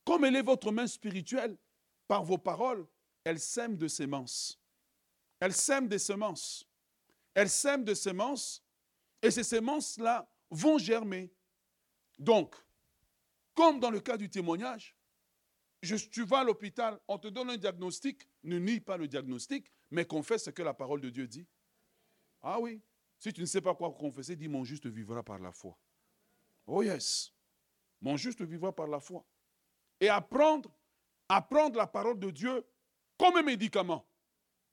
[0.04, 1.60] comme elle est votre main spirituelle,
[2.08, 2.88] par vos paroles,
[3.24, 4.60] elle sème de semences.
[5.40, 6.68] Elle sème des semences.
[7.36, 8.66] Elle sème des semences
[9.22, 11.37] et ces semences-là vont germer.
[12.18, 12.56] Donc,
[13.54, 14.96] comme dans le cas du témoignage,
[16.12, 20.06] tu vas à l'hôpital, on te donne un diagnostic, ne nie pas le diagnostic, mais
[20.06, 21.48] confesse ce que la parole de Dieu dit.
[22.42, 22.82] Ah oui,
[23.20, 25.78] si tu ne sais pas quoi confesser, dis mon juste vivra par la foi.
[26.66, 27.34] Oh yes,
[28.02, 29.26] mon juste vivra par la foi.
[30.00, 30.72] Et apprendre,
[31.30, 32.64] apprendre la parole de Dieu
[33.18, 34.07] comme un médicament.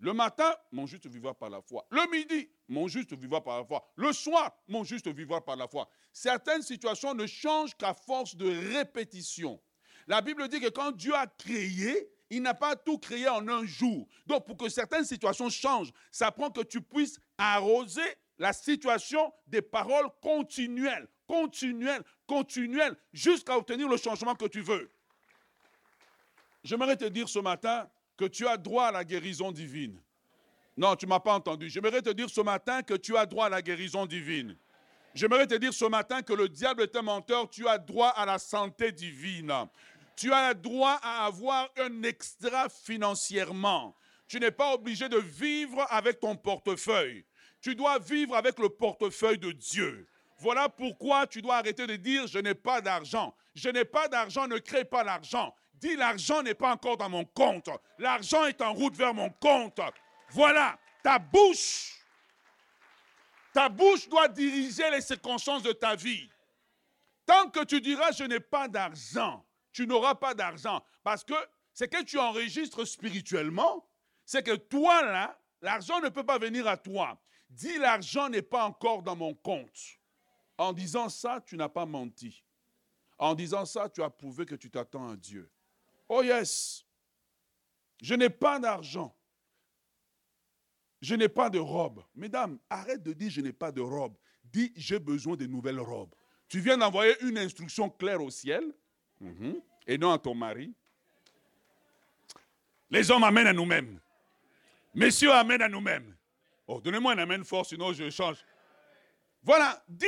[0.05, 1.87] Le matin, mon juste vivra par la foi.
[1.91, 3.91] Le midi, mon juste vivra par la foi.
[3.97, 5.89] Le soir, mon juste vivra par la foi.
[6.13, 9.59] Certaines situations ne changent qu'à force de répétition.
[10.07, 13.65] La Bible dit que quand Dieu a créé, il n'a pas tout créé en un
[13.65, 14.07] jour.
[14.27, 19.63] Donc pour que certaines situations changent, ça prend que tu puisses arroser la situation des
[19.63, 24.91] paroles continuelles, continuelles, continuelles, jusqu'à obtenir le changement que tu veux.
[26.63, 30.01] J'aimerais te dire ce matin que tu as droit à la guérison divine.
[30.77, 31.69] Non, tu ne m'as pas entendu.
[31.69, 34.57] J'aimerais te dire ce matin que tu as droit à la guérison divine.
[35.15, 38.27] J'aimerais te dire ce matin que le diable est un menteur, tu as droit à
[38.27, 39.53] la santé divine.
[40.17, 43.95] Tu as droit à avoir un extra financièrement.
[44.27, 47.25] Tu n'es pas obligé de vivre avec ton portefeuille.
[47.61, 50.07] Tu dois vivre avec le portefeuille de Dieu.
[50.39, 53.35] Voilà pourquoi tu dois arrêter de dire je n'ai pas d'argent.
[53.55, 55.55] Je n'ai pas d'argent, ne crée pas l'argent.
[55.97, 57.69] L'argent n'est pas encore dans mon compte.
[57.99, 59.81] L'argent est en route vers mon compte.
[60.31, 61.95] Voilà, ta bouche.
[63.53, 66.29] Ta bouche doit diriger les circonstances de ta vie.
[67.27, 70.83] Tant que tu diras je n'ai pas d'argent, tu n'auras pas d'argent.
[71.03, 71.35] Parce que
[71.73, 73.89] ce que tu enregistres spirituellement,
[74.25, 77.21] c'est que toi, là, l'argent ne peut pas venir à toi.
[77.51, 79.79] Dis l'argent n'est pas encore dans mon compte.
[80.59, 82.45] En disant ça, tu n'as pas menti.
[83.19, 85.51] En disant ça, tu as prouvé que tu t'attends à Dieu.
[86.09, 86.85] Oh yes,
[88.03, 89.15] je n'ai pas d'argent.
[91.01, 92.03] Je n'ai pas de robe.
[92.15, 94.17] Mesdames, arrête de dire je n'ai pas de robe.
[94.45, 96.15] Dis j'ai besoin de nouvelles robes.
[96.49, 98.73] Tu viens d'envoyer une instruction claire au ciel
[99.21, 99.61] Mhm.
[99.87, 100.75] Et non à ton mari.
[102.91, 104.01] Les hommes amènent à nous-mêmes.
[104.95, 106.15] Messieurs amènent à nous-mêmes.
[106.67, 108.45] Oh, donnez-moi un amen fort, sinon je change.
[109.43, 110.07] Voilà, dis,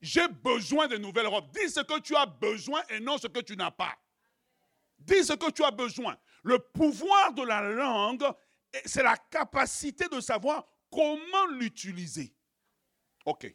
[0.00, 1.50] j'ai besoin de nouvelles robes.
[1.52, 3.96] Dis ce que tu as besoin et non ce que tu n'as pas.
[4.98, 6.18] Dis ce que tu as besoin.
[6.42, 8.24] Le pouvoir de la langue,
[8.84, 12.34] c'est la capacité de savoir comment l'utiliser.
[13.24, 13.54] Ok.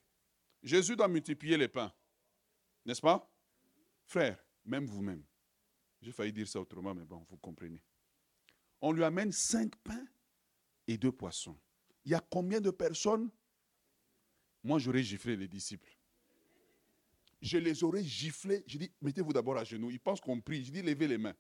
[0.64, 1.92] Jésus doit multiplier les pains.
[2.86, 3.28] N'est-ce pas?
[4.06, 5.24] Frère, même vous-même.
[6.02, 7.84] J'ai failli dire ça autrement, mais bon, vous comprenez.
[8.82, 10.06] On lui amène cinq pains
[10.88, 11.60] et deux poissons.
[12.04, 13.30] Il y a combien de personnes?
[14.64, 15.96] Moi, j'aurais giflé les disciples.
[17.42, 18.64] Je les aurais giflés.
[18.68, 19.90] Je dis, mettez-vous d'abord à genoux.
[19.90, 20.64] Ils pensent qu'on prie.
[20.64, 21.36] Je dis, levez les mains.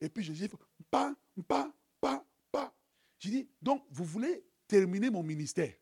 [0.00, 0.56] Et puis je gifle,
[0.90, 1.14] pas,
[1.46, 2.74] pas, pas, pas.
[3.18, 5.74] Je dis, donc, vous voulez terminer mon ministère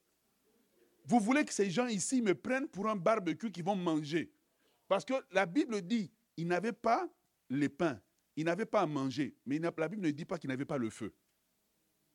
[1.05, 4.33] Vous voulez que ces gens ici me prennent pour un barbecue qui vont manger
[4.89, 7.09] Parce que la Bible dit, il n'avait pas
[7.49, 8.01] les pains,
[8.37, 10.91] il n'avait pas à manger, mais la Bible ne dit pas qu'il n'avait pas le
[10.91, 11.15] feu.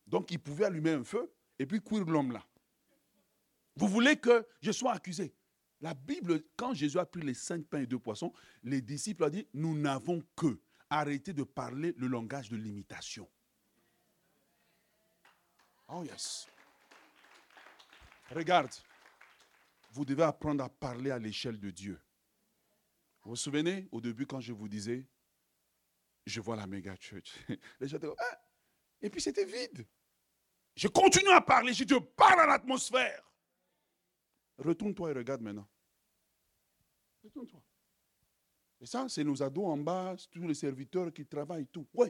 [0.06, 2.46] Donc il pouvait allumer un feu et puis cuire l'homme là.
[3.76, 5.34] Vous voulez que je sois accusé?
[5.82, 9.30] La Bible, quand Jésus a pris les cinq pains et deux poissons, les disciples ont
[9.30, 10.60] dit, nous n'avons que
[10.90, 13.30] arrêter de parler le langage de l'imitation.
[15.90, 16.48] Oh yes.
[18.32, 18.72] Regarde,
[19.92, 22.00] vous devez apprendre à parler à l'échelle de Dieu.
[23.22, 25.06] Vous vous souvenez au début quand je vous disais,
[26.26, 27.34] je vois la méga church.
[27.80, 28.42] Les gens ah!
[29.02, 29.86] Et puis c'était vide.
[30.76, 33.27] Je continue à parler, je te parle à l'atmosphère.
[34.58, 35.67] Retourne-toi et regarde maintenant.
[37.24, 37.62] Retourne-toi.
[38.80, 41.88] Et ça, c'est nos ados en bas, tous les serviteurs qui travaillent, tout.
[41.93, 42.08] Oui.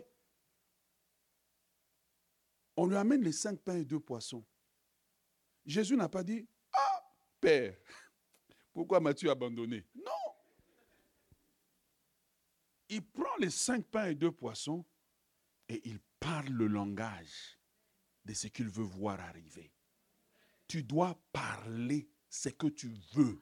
[2.76, 4.46] On lui amène les cinq pains et deux poissons.
[5.66, 7.04] Jésus n'a pas dit, ah,
[7.40, 7.78] Père,
[8.74, 9.86] pourquoi m'as-tu abandonné?
[9.96, 10.12] Non.
[12.90, 14.86] Il prend les cinq pains et deux poissons
[15.68, 17.60] et il parle le langage
[18.24, 19.72] de ce qu'il veut voir arriver.
[20.68, 23.42] Tu dois parler ce que tu veux.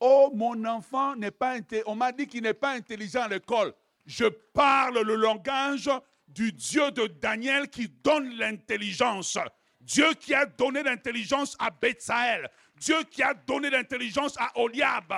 [0.00, 3.72] Oh, mon enfant n'est pas On m'a dit qu'il n'est pas intelligent à l'école.
[4.04, 5.90] Je parle le langage
[6.28, 9.38] du Dieu de Daniel qui donne l'intelligence.
[9.80, 12.50] Dieu qui a donné l'intelligence à Bethsaël.
[12.76, 15.12] Dieu qui a donné l'intelligence à Oliab.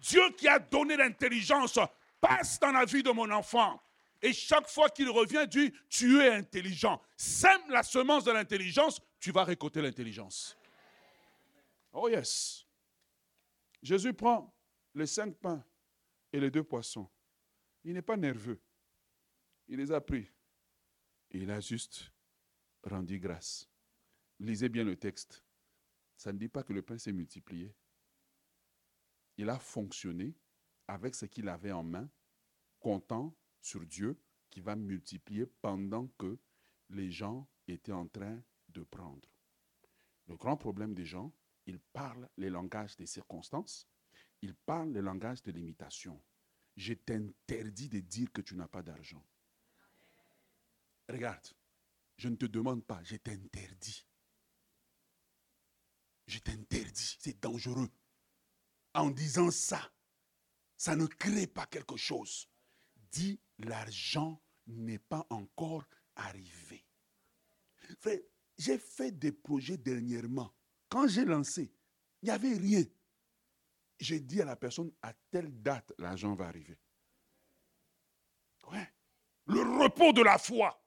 [0.00, 1.78] Dieu qui a donné l'intelligence
[2.20, 3.80] passe dans la vie de mon enfant.
[4.22, 7.00] Et chaque fois qu'il revient, dit, tu es intelligent.
[7.16, 10.56] Sème la semence de l'intelligence, tu vas récolter l'intelligence.
[11.92, 12.66] Oh yes.
[13.82, 14.54] Jésus prend
[14.94, 15.64] les cinq pains
[16.32, 17.10] et les deux poissons.
[17.84, 18.62] Il n'est pas nerveux.
[19.68, 20.30] Il les a pris.
[21.30, 22.12] Il a juste
[22.82, 23.68] rendu grâce.
[24.38, 25.44] Lisez bien le texte.
[26.16, 27.74] Ça ne dit pas que le pain s'est multiplié.
[29.36, 30.36] Il a fonctionné
[30.86, 32.08] avec ce qu'il avait en main,
[32.80, 36.38] comptant sur Dieu qui va multiplier pendant que
[36.90, 39.28] les gens étaient en train de prendre.
[40.26, 41.34] Le grand problème des gens,
[41.66, 43.88] ils parlent les langages des circonstances,
[44.40, 46.20] ils parlent le langage de l'imitation.
[46.76, 49.24] Je t'interdis de dire que tu n'as pas d'argent.
[51.08, 51.46] Regarde,
[52.16, 54.06] je ne te demande pas, je t'interdis.
[56.26, 57.90] Je t'interdis, c'est dangereux.
[58.94, 59.92] En disant ça,
[60.76, 62.48] ça ne crée pas quelque chose.
[63.10, 65.84] Dis, l'argent n'est pas encore
[66.16, 66.84] arrivé.
[67.98, 68.20] Frère,
[68.56, 70.52] j'ai fait des projets dernièrement.
[70.92, 71.72] Quand j'ai lancé,
[72.20, 72.84] il n'y avait rien.
[73.98, 76.78] J'ai dit à la personne, à telle date, l'argent va arriver.
[78.70, 78.92] Ouais.
[79.46, 80.78] Le repos de la foi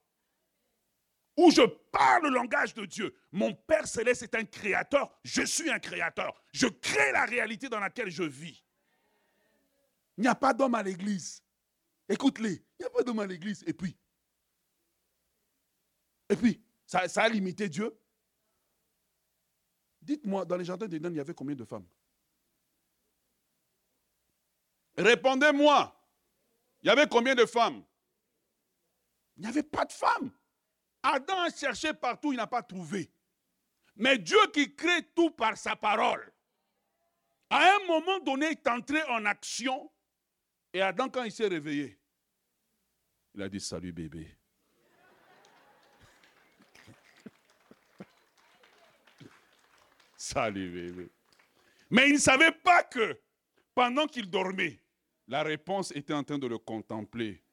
[1.35, 3.17] où je parle le langage de Dieu.
[3.31, 6.39] Mon Père céleste est un créateur, je suis un créateur.
[6.53, 8.63] Je crée la réalité dans laquelle je vis.
[10.19, 11.43] Il n'y a pas d'homme à l'église.
[12.07, 13.63] Écoute-les, il n'y a pas d'homme à l'église.
[13.65, 13.97] Et puis,
[16.29, 17.91] et puis, ça, a limité Dieu?
[20.05, 21.87] Dites-moi, dans les jardins d'Éden, il y avait combien de femmes?
[24.95, 25.99] Répondez-moi.
[26.83, 27.83] Il y avait combien de femmes?
[29.35, 30.31] Il n'y avait pas de femmes.
[31.01, 33.11] Adam a cherché partout, il n'a pas trouvé.
[33.95, 36.31] Mais Dieu qui crée tout par sa parole,
[37.49, 39.91] à un moment donné, est entré en action.
[40.71, 41.99] Et Adam, quand il s'est réveillé,
[43.33, 44.37] il a dit Salut bébé.
[50.27, 51.11] Salut bébé.
[51.91, 53.21] Mais il ne savait pas que
[53.75, 54.79] pendant qu'il dormait,
[55.27, 57.43] la réponse était en train de le contempler.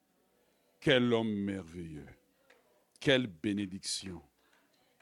[0.81, 2.09] Quel homme merveilleux.
[2.99, 4.23] Quelle bénédiction.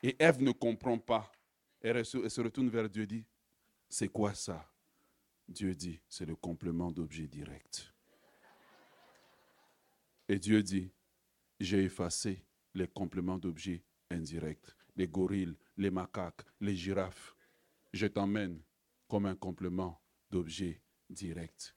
[0.02, 1.30] Et Ève ne comprend pas.
[1.80, 3.24] Elle se retourne vers Dieu et dit,
[3.88, 4.68] c'est quoi ça?
[5.48, 7.94] Dieu dit, c'est le complément d'objet direct.
[10.28, 10.90] Et Dieu dit,
[11.60, 17.36] j'ai effacé les compléments d'objets indirects, les gorilles, les macaques, les girafes.
[17.92, 18.62] Je t'emmène
[19.08, 20.00] comme un complément
[20.30, 21.76] d'objet direct.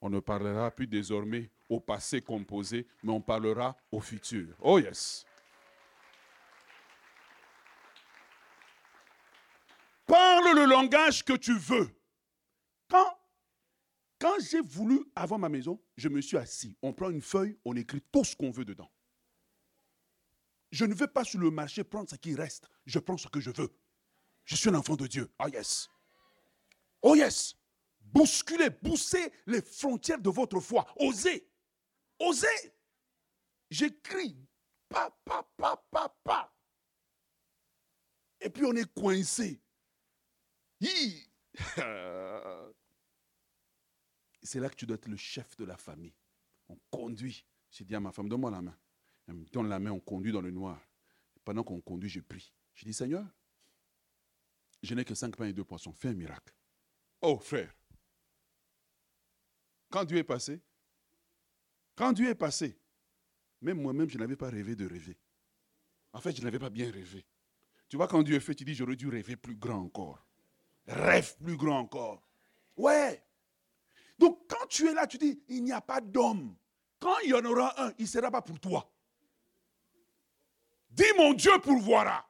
[0.00, 4.54] On ne parlera plus désormais au passé composé, mais on parlera au futur.
[4.60, 5.24] Oh yes.
[10.06, 11.88] Parle le langage que tu veux.
[12.88, 13.18] Quand,
[14.18, 16.76] quand j'ai voulu avoir ma maison, je me suis assis.
[16.82, 18.90] On prend une feuille, on écrit tout ce qu'on veut dedans.
[20.70, 22.68] Je ne vais pas sur le marché prendre ce qui reste.
[22.84, 23.74] Je prends ce que je veux.
[24.44, 25.30] Je suis un enfant de Dieu.
[25.42, 25.88] Oh yes.
[27.02, 27.56] Oh yes.
[28.00, 30.86] Bousculez, poussez les frontières de votre foi.
[30.96, 31.48] Osez.
[32.18, 32.74] Osez.
[33.70, 34.36] J'écris.
[34.88, 36.54] Pa, pa, pa, pa, pa.
[38.40, 39.60] Et puis on est coincé.
[44.42, 46.14] C'est là que tu dois être le chef de la famille.
[46.68, 47.46] On conduit.
[47.70, 48.76] J'ai dit à ma femme, donne-moi la main.
[49.26, 50.78] Elle me donne la main, on conduit dans le noir.
[51.44, 52.52] Pendant qu'on conduit, je prie.
[52.74, 53.24] Je dis, Seigneur,
[54.84, 55.92] je n'ai que cinq pains et deux poissons.
[55.92, 56.54] Fais un miracle.
[57.20, 57.74] Oh, frère.
[59.90, 60.60] Quand Dieu est passé,
[61.94, 62.78] quand Dieu est passé,
[63.60, 65.16] même moi-même, je n'avais pas rêvé de rêver.
[66.12, 67.24] En fait, je n'avais pas bien rêvé.
[67.88, 70.26] Tu vois, quand Dieu est fait, tu dis, j'aurais dû rêver plus grand encore.
[70.86, 72.28] Rêve plus grand encore.
[72.76, 73.24] Ouais.
[74.18, 76.56] Donc quand tu es là, tu dis, il n'y a pas d'homme.
[76.98, 78.90] Quand il y en aura un, il ne sera pas pour toi.
[80.90, 82.28] Dis, mon Dieu pourvoira.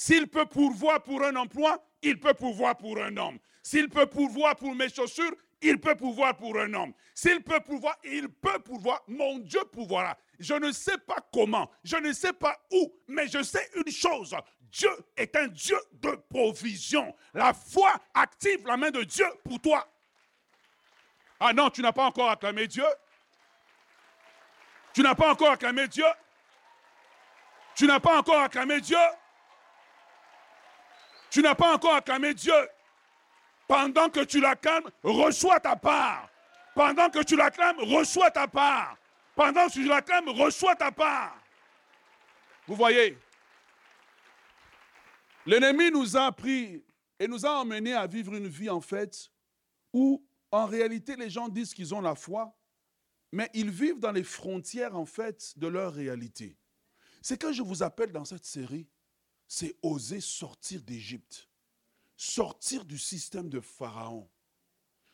[0.00, 3.38] S'il peut pourvoir pour un emploi, il peut pourvoir pour un homme.
[3.62, 6.94] S'il peut pourvoir pour mes chaussures, il peut pouvoir pour un homme.
[7.14, 9.02] S'il peut pouvoir, il peut pouvoir.
[9.08, 10.16] Mon Dieu pourvoira.
[10.38, 14.34] Je ne sais pas comment, je ne sais pas où, mais je sais une chose.
[14.72, 14.88] Dieu
[15.18, 17.14] est un Dieu de provision.
[17.34, 19.86] La foi active la main de Dieu pour toi.
[21.38, 22.86] Ah non, tu n'as pas encore acclamé Dieu.
[24.94, 26.06] Tu n'as pas encore acclamé Dieu.
[27.74, 28.96] Tu n'as pas encore acclamé Dieu.
[31.30, 32.52] Tu n'as pas encore acclamé Dieu.
[33.68, 36.28] Pendant que tu l'acclames, reçois ta part.
[36.74, 38.96] Pendant que tu l'acclames, reçois ta part.
[39.36, 41.36] Pendant que tu l'acclames, reçois ta part.
[42.66, 43.16] Vous voyez,
[45.46, 46.84] l'ennemi nous a pris
[47.18, 49.30] et nous a emmenés à vivre une vie en fait
[49.92, 52.56] où en réalité les gens disent qu'ils ont la foi,
[53.32, 56.56] mais ils vivent dans les frontières en fait de leur réalité.
[57.22, 58.88] Ce que je vous appelle dans cette série,
[59.52, 61.48] c'est oser sortir d'Égypte,
[62.16, 64.30] sortir du système de Pharaon,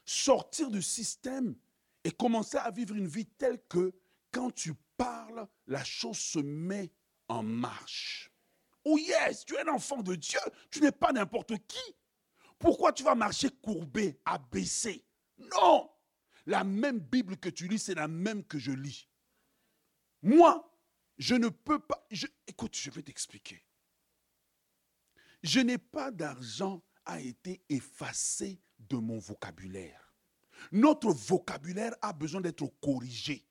[0.04, 1.56] sortir du système
[2.04, 3.94] et commencer à vivre une vie telle que
[4.30, 6.92] quand tu parles, la chose se met
[7.28, 8.30] en marche.
[8.84, 10.38] Oh yes, tu es un enfant de Dieu,
[10.70, 11.96] tu n'es pas n'importe qui.
[12.58, 15.02] Pourquoi tu vas marcher courbé, abaissé
[15.38, 15.90] Non,
[16.44, 19.08] la même Bible que tu lis, c'est la même que je lis.
[20.20, 20.78] Moi,
[21.16, 22.06] je ne peux pas...
[22.46, 23.62] écoute, je vais t'expliquer.
[25.46, 30.12] Je n'ai pas d'argent à été effacé de mon vocabulaire.
[30.72, 33.46] Notre vocabulaire a besoin d'être corrigé.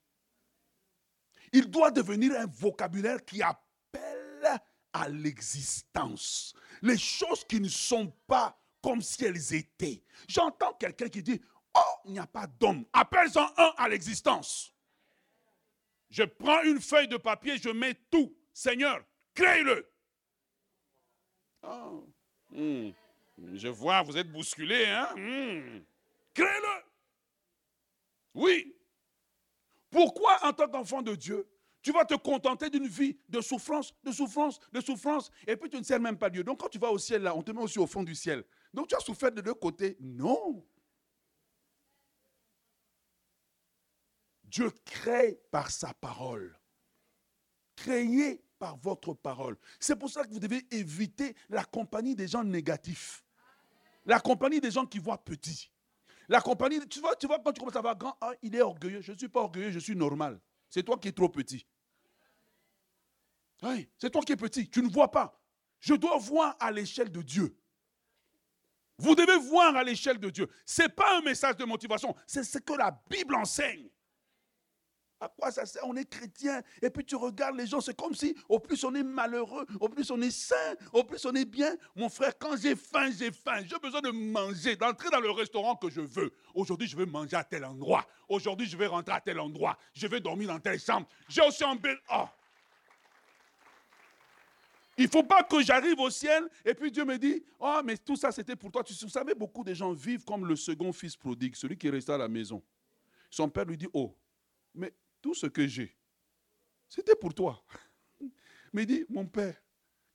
[1.54, 4.60] Il doit devenir un vocabulaire qui appelle
[4.92, 6.52] à l'existence.
[6.82, 10.04] Les choses qui ne sont pas comme si elles étaient.
[10.28, 11.40] J'entends quelqu'un qui dit,
[11.74, 12.84] Oh, il n'y a pas d'homme.
[12.92, 14.70] Appelle-en un à l'existence.
[16.10, 18.36] Je prends une feuille de papier, je mets tout.
[18.52, 19.02] Seigneur,
[19.34, 19.95] crée-le.
[21.62, 22.06] Oh,
[22.50, 22.90] hmm.
[23.54, 25.08] Je vois, vous êtes bousculé, hein?
[25.16, 25.80] Hmm.
[26.34, 26.82] Crée-le.
[28.34, 28.76] Oui.
[29.90, 31.48] Pourquoi, en tant qu'enfant de Dieu,
[31.82, 35.76] tu vas te contenter d'une vie de souffrance, de souffrance, de souffrance, et puis tu
[35.76, 36.42] ne sers même pas Dieu?
[36.42, 38.44] Donc quand tu vas au ciel, là, on te met aussi au fond du ciel.
[38.74, 39.96] Donc tu as souffert de deux côtés?
[40.00, 40.66] Non.
[44.44, 46.58] Dieu crée par sa parole.
[47.76, 49.56] Créez par votre parole.
[49.80, 53.24] C'est pour ça que vous devez éviter la compagnie des gens négatifs.
[54.04, 55.70] La compagnie des gens qui voient petit.
[56.28, 58.60] La compagnie, tu vois, tu vois quand tu commences à voir grand, ah, il est
[58.60, 59.00] orgueilleux.
[59.00, 60.40] Je ne suis pas orgueilleux, je suis normal.
[60.68, 61.66] C'est toi qui es trop petit.
[63.62, 64.68] Oui, c'est toi qui es petit.
[64.68, 65.40] Tu ne vois pas.
[65.80, 67.56] Je dois voir à l'échelle de Dieu.
[68.98, 70.48] Vous devez voir à l'échelle de Dieu.
[70.64, 73.88] Ce n'est pas un message de motivation, c'est ce que la Bible enseigne.
[75.26, 75.82] À quoi ça sert?
[75.84, 78.94] On est chrétien et puis tu regardes les gens, c'est comme si au plus on
[78.94, 80.54] est malheureux, au plus on est sain,
[80.92, 81.74] au plus on est bien.
[81.96, 83.64] Mon frère, quand j'ai faim, j'ai faim.
[83.64, 86.32] J'ai besoin de manger, d'entrer dans le restaurant que je veux.
[86.54, 88.06] Aujourd'hui, je vais manger à tel endroit.
[88.28, 89.76] Aujourd'hui, je vais rentrer à tel endroit.
[89.94, 91.08] Je vais dormir dans telle chambre.
[91.28, 91.98] J'ai aussi un bel...
[92.14, 92.26] Oh.
[94.96, 97.96] Il ne faut pas que j'arrive au ciel et puis Dieu me dit, oh mais
[97.96, 98.84] tout ça c'était pour toi.
[98.84, 101.90] Tu vous savez, beaucoup de gens vivent comme le second fils prodigue, celui qui est
[101.90, 102.62] resté à la maison.
[103.28, 104.16] Son père lui dit, oh,
[104.72, 104.94] mais
[105.26, 105.92] tout ce que j'ai,
[106.88, 107.60] c'était pour toi.
[108.72, 109.60] Mais il dit, mon père,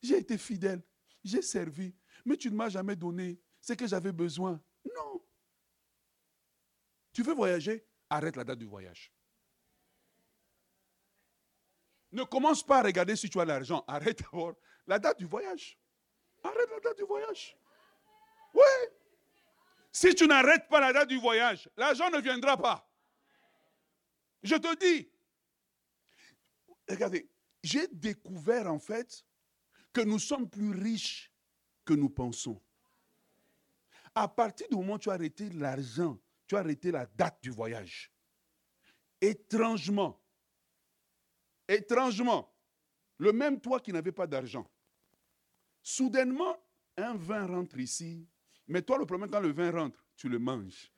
[0.02, 0.82] j'ai été fidèle,
[1.22, 1.94] j'ai servi,
[2.26, 4.62] mais tu ne m'as jamais donné ce que j'avais besoin.
[4.86, 5.22] Non.
[7.12, 7.86] Tu veux voyager?
[8.10, 9.12] Arrête la date du voyage.
[12.12, 13.84] Ne commence pas à regarder si tu as l'argent.
[13.88, 14.56] Arrête d'abord
[14.88, 15.78] la date du voyage.
[16.44, 17.58] Arrête la date du voyage.
[18.54, 18.64] Oui.
[19.92, 22.91] Si tu n'arrêtes pas la date du voyage, l'argent ne viendra pas.
[24.44, 25.10] Je te dis,
[26.90, 27.30] regardez,
[27.64, 29.26] j'ai découvert en fait
[29.94, 31.32] que nous sommes plus riches
[31.86, 32.62] que nous pensons.
[34.16, 37.50] À partir du moment où tu as arrêté l'argent, tu as arrêté la date du
[37.50, 38.12] voyage.
[39.22, 40.20] Étrangement,
[41.68, 42.52] étrangement,
[43.18, 44.70] le même toi qui n'avais pas d'argent,
[45.84, 46.58] soudainement,
[46.98, 48.28] un vin rentre ici,
[48.68, 50.92] mais toi, le problème, quand le vin rentre, tu le manges.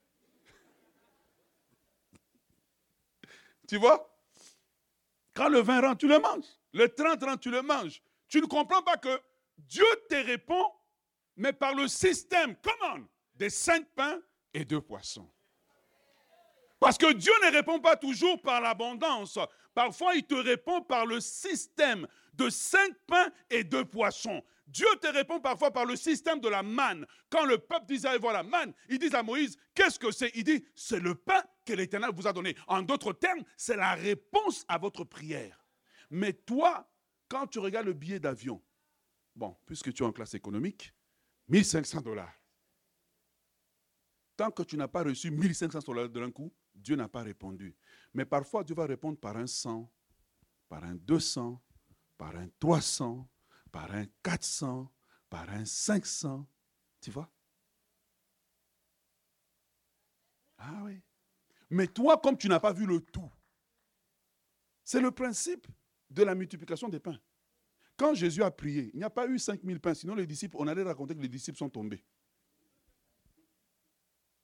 [3.73, 4.07] Tu vois?
[5.33, 6.45] Quand le vin rentre, tu le manges.
[6.73, 8.03] Le 30 rentre, tu le manges.
[8.27, 9.19] Tu ne comprends pas que
[9.57, 10.71] Dieu te répond,
[11.37, 13.03] mais par le système, comment
[13.33, 14.21] Des cinq pains
[14.53, 15.27] et deux poissons.
[16.79, 19.39] Parce que Dieu ne répond pas toujours par l'abondance.
[19.73, 24.43] Parfois, il te répond par le système de cinq pains et deux poissons.
[24.67, 27.05] Dieu te répond parfois par le système de la manne.
[27.29, 30.31] Quand le peuple d'Israël voit la manne, ils disent à Moïse, qu'est-ce que c'est?
[30.35, 32.55] Il dit, c'est le pain que l'Éternel vous a donné.
[32.67, 35.65] En d'autres termes, c'est la réponse à votre prière.
[36.09, 36.89] Mais toi,
[37.27, 38.63] quand tu regardes le billet d'avion,
[39.35, 40.93] bon, puisque tu es en classe économique,
[41.49, 42.33] 1500 dollars.
[44.37, 47.75] Tant que tu n'as pas reçu 1500 dollars de l'un coup, Dieu n'a pas répondu.
[48.13, 49.91] Mais parfois, Dieu va répondre par un 100,
[50.69, 51.61] par un 200,
[52.17, 53.27] par un 300,
[53.73, 54.89] par un 400,
[55.29, 56.47] par un 500.
[57.01, 57.29] Tu vois?
[60.57, 61.01] Ah oui.
[61.69, 63.29] Mais toi, comme tu n'as pas vu le tout,
[64.85, 65.67] c'est le principe
[66.09, 67.19] de la multiplication des pains.
[67.97, 70.67] Quand Jésus a prié, il n'y a pas eu 5000 pains, sinon les disciples, on
[70.67, 72.05] allait raconter que les disciples sont tombés.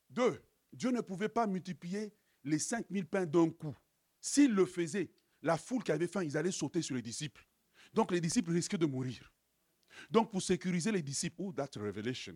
[0.09, 0.41] Deux,
[0.73, 2.11] Dieu ne pouvait pas multiplier
[2.43, 3.75] les 5000 pains d'un coup.
[4.19, 5.11] S'il le faisait,
[5.43, 7.47] la foule qui avait faim, ils allaient sauter sur les disciples.
[7.93, 9.31] Donc les disciples risquaient de mourir.
[10.09, 12.35] Donc pour sécuriser les disciples, oh, that's revelation.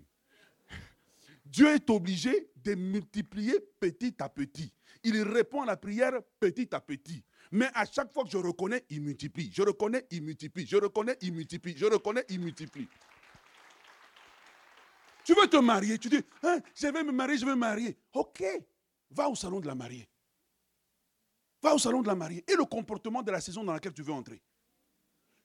[1.45, 4.73] Dieu est obligé de multiplier petit à petit.
[5.03, 7.23] Il répond à la prière petit à petit.
[7.51, 9.51] Mais à chaque fois que je reconnais, il multiplie.
[9.53, 10.65] Je reconnais, il multiplie.
[10.65, 11.75] Je reconnais, il multiplie.
[11.77, 12.87] Je reconnais, il multiplie.
[15.23, 17.97] Tu veux te marier, tu dis, hein, je vais me marier, je vais me marier.
[18.11, 18.43] Ok,
[19.11, 20.09] va au salon de la mariée.
[21.61, 22.43] Va au salon de la mariée.
[22.47, 24.41] Et le comportement de la saison dans laquelle tu veux entrer.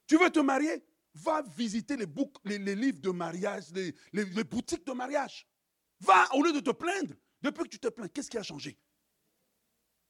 [0.08, 0.82] Tu veux te marier?
[1.14, 5.46] Va visiter les, livres de mariage, les, les, boutiques de mariage.
[6.00, 7.14] Va au lieu de te plaindre.
[7.42, 8.78] Depuis que tu te plains, qu'est-ce qui a changé?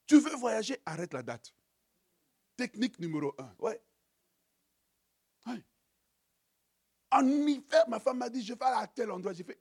[0.07, 1.53] Tu veux voyager, arrête la date.
[2.57, 3.55] Technique numéro un.
[3.59, 3.83] Ouais.
[5.47, 5.65] ouais.
[7.11, 9.33] En hiver, ma femme m'a dit, je vais à tel endroit.
[9.33, 9.61] J'ai fait.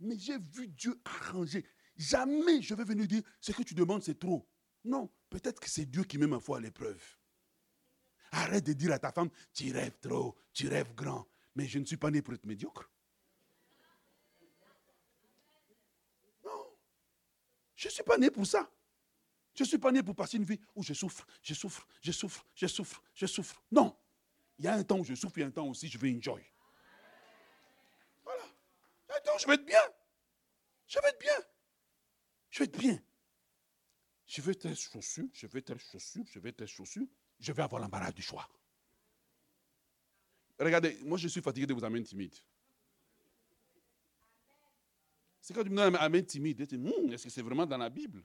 [0.00, 1.64] Mais j'ai vu Dieu arranger.
[1.96, 4.48] Jamais je vais venir dire, ce que tu demandes, c'est trop.
[4.84, 7.02] Non, peut-être que c'est Dieu qui met ma foi à l'épreuve.
[8.36, 11.28] Arrête de dire à ta femme, tu rêves trop, tu rêves grand.
[11.54, 12.90] Mais je ne suis pas né pour être médiocre.
[16.44, 16.76] Non,
[17.76, 18.68] je ne suis pas né pour ça.
[19.54, 22.10] Je ne suis pas né pour passer une vie où je souffre, je souffre, je
[22.10, 23.62] souffre, je souffre, je souffre.
[23.70, 23.96] Non.
[24.58, 25.96] Il y a un temps où je souffre, il y a un temps aussi je
[25.96, 26.42] vais enjoy.
[28.24, 28.42] Voilà.
[29.08, 29.82] Il y a un temps où je vais être bien.
[30.88, 31.46] Je vais être bien.
[32.50, 33.00] Je vais être bien.
[34.26, 37.06] Je vais être chaussure, je vais être chaussure, je vais être chaussure.
[37.44, 38.48] Je vais avoir l'embarras du choix.
[40.58, 42.34] Regardez, moi je suis fatigué de vous amener timide.
[45.42, 48.24] C'est quand tu me donnes amen timide, hmm, est-ce que c'est vraiment dans la Bible?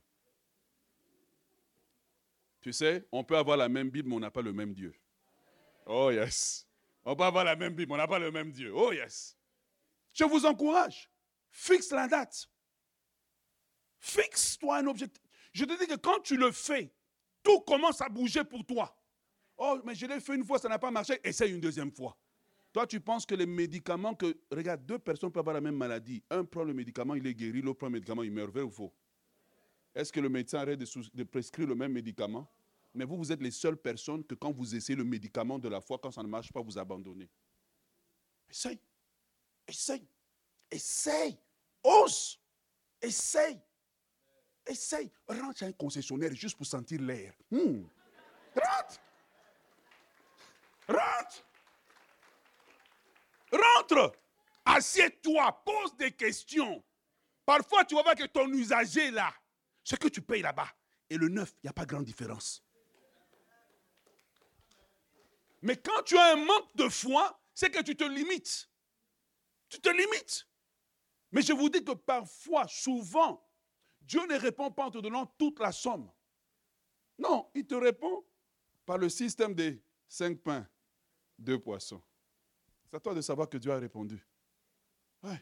[2.61, 4.95] Tu sais, on peut avoir la même Bible, mais on n'a pas le même Dieu.
[5.85, 6.65] Oh yes.
[7.03, 8.71] On peut avoir la même Bible, mais on n'a pas le même Dieu.
[8.73, 9.37] Oh yes.
[10.13, 11.11] Je vous encourage.
[11.51, 12.49] Fixe la date.
[13.97, 15.21] Fixe-toi un objectif.
[15.51, 16.93] Je te dis que quand tu le fais,
[17.43, 18.95] tout commence à bouger pour toi.
[19.61, 22.17] Oh, mais je l'ai fait une fois, ça n'a pas marché, essaye une deuxième fois.
[22.71, 24.37] Toi, tu penses que les médicaments que.
[24.49, 26.23] Regarde, deux personnes peuvent avoir la même maladie.
[26.29, 28.51] Un prend le médicament, il est guéri, l'autre prend le médicament, il meurt.
[28.51, 28.93] Vrai ou faux?
[29.93, 32.49] Est-ce que le médecin arrête de, prescrire le même médicament?
[32.93, 35.81] Mais vous, vous êtes les seules personnes que quand vous essayez le médicament de la
[35.81, 37.29] foi, quand ça ne marche pas, vous abandonnez.
[38.49, 38.79] Essaye.
[39.67, 40.07] Essaye.
[40.71, 41.37] Essaye.
[41.83, 42.39] Ose.
[43.01, 43.59] Essaye.
[44.65, 45.11] Essaye.
[45.27, 47.33] Rentre chez un concessionnaire juste pour sentir l'air.
[47.51, 47.83] Hmm.
[48.55, 49.01] Rentre.
[50.89, 51.45] Rentre.
[53.51, 54.11] Rentre.
[54.65, 55.63] Assieds-toi.
[55.63, 56.83] Pose des questions.
[57.45, 59.33] Parfois, tu vas voir que ton usager là,
[59.83, 60.69] ce que tu payes là-bas,
[61.09, 62.63] et le neuf, il n'y a pas grande différence.
[65.61, 68.69] Mais quand tu as un manque de foi, c'est que tu te limites.
[69.67, 70.47] Tu te limites.
[71.31, 73.47] Mais je vous dis que parfois, souvent,
[74.01, 76.11] Dieu ne répond pas en te donnant toute la somme.
[77.17, 78.25] Non, il te répond
[78.85, 80.67] par le système des cinq pains,
[81.39, 82.01] deux poissons.
[82.85, 84.23] C'est à toi de savoir que Dieu a répondu.
[85.23, 85.41] Ouais.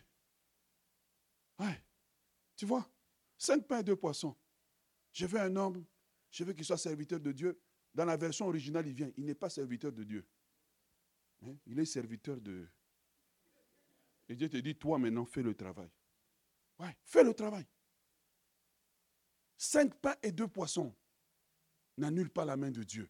[1.59, 1.83] Ouais.
[2.55, 2.89] Tu vois,
[3.37, 4.35] cinq pains et deux poissons.
[5.11, 5.83] Je veux un homme,
[6.31, 7.59] je veux qu'il soit serviteur de Dieu.
[7.93, 9.11] Dans la version originale, il vient.
[9.17, 10.27] Il n'est pas serviteur de Dieu.
[11.43, 11.55] Hein?
[11.65, 12.67] Il est serviteur de.
[14.29, 15.89] Et Dieu te dit, toi maintenant, fais le travail.
[16.79, 17.65] Ouais, fais le travail.
[19.57, 20.93] Cinq pains et deux poissons
[21.97, 23.09] n'annulent pas la main de Dieu.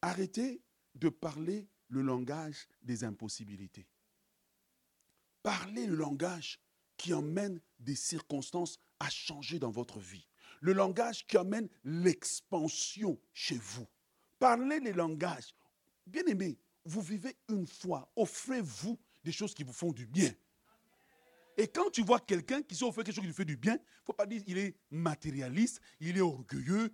[0.00, 0.62] Arrêtez
[0.94, 3.86] de parler le langage des impossibilités.
[5.42, 6.58] Parlez le langage
[6.96, 10.26] qui emmène des circonstances à changer dans votre vie.
[10.60, 13.86] Le langage qui amène l'expansion chez vous.
[14.38, 15.54] Parlez les langages.
[16.06, 18.10] Bien aimé, vous vivez une fois.
[18.16, 20.32] Offrez-vous des choses qui vous font du bien.
[21.58, 23.80] Et quand tu vois quelqu'un qui s'offre quelque chose qui lui fait du bien, il
[23.80, 26.90] ne faut pas dire qu'il est matérialiste, il est orgueilleux.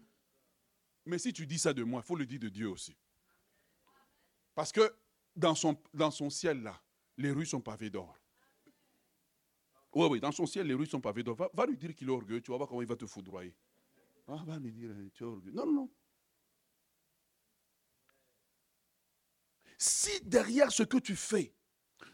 [1.05, 2.97] Mais si tu dis ça de moi, il faut le dire de Dieu aussi.
[4.59, 4.93] Parce que
[5.37, 6.83] dans son, dans son ciel, là,
[7.17, 8.19] les rues sont pavées d'or.
[9.95, 11.37] Oui, oui, dans son ciel, les rues sont pavées d'or.
[11.37, 13.55] Va, lui dire qu'il est orgueilleux, tu vas voir comment il va te foudroyer.
[14.27, 15.55] Ah, va lui dire, tu es orgueilleux.
[15.55, 15.91] Non, non, non.
[19.79, 21.55] Si derrière ce que tu fais,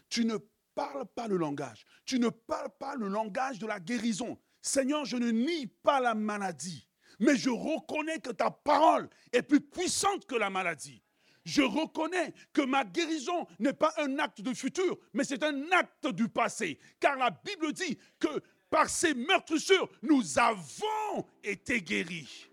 [0.07, 0.37] tu ne
[0.75, 1.83] parles pas le langage.
[2.05, 4.39] Tu ne parles pas le langage de la guérison.
[4.61, 6.87] Seigneur, je ne nie pas la maladie,
[7.17, 11.04] mais je reconnais que ta parole est plus puissante que la maladie.
[11.45, 16.07] Je reconnais que ma guérison n'est pas un acte de futur, mais c'est un acte
[16.07, 16.79] du passé.
[16.99, 22.49] Car la Bible dit que par ces meurtrissures, nous avons été guéris.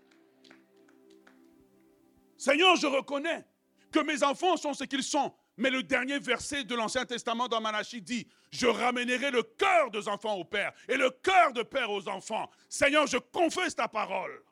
[2.37, 3.45] Seigneur, je reconnais
[3.91, 5.33] que mes enfants sont ce qu'ils sont.
[5.57, 10.07] Mais le dernier verset de l'Ancien Testament dans Malachie dit, je ramènerai le cœur des
[10.07, 12.49] enfants au Père et le cœur de Père aux enfants.
[12.69, 14.43] Seigneur, je confesse ta parole.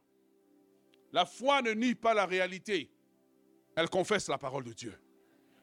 [1.12, 2.92] La foi ne nie pas la réalité,
[3.76, 4.98] elle confesse la parole de Dieu.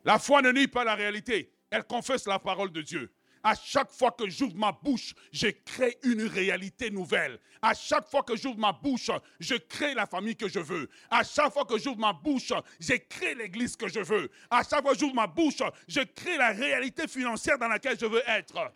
[0.04, 3.12] La foi ne nie pas la réalité, elle confesse la parole de Dieu.
[3.42, 7.38] À chaque fois que j'ouvre ma bouche, je crée une réalité nouvelle.
[7.62, 10.88] À chaque fois que j'ouvre ma bouche, je crée la famille que je veux.
[11.10, 14.30] À chaque fois que j'ouvre ma bouche, je crée l'église que je veux.
[14.50, 18.06] À chaque fois que j'ouvre ma bouche, je crée la réalité financière dans laquelle je
[18.06, 18.72] veux être.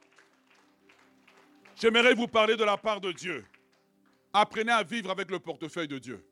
[1.77, 3.45] J'aimerais vous parler de la part de Dieu.
[4.33, 6.25] Apprenez à vivre avec le portefeuille de Dieu.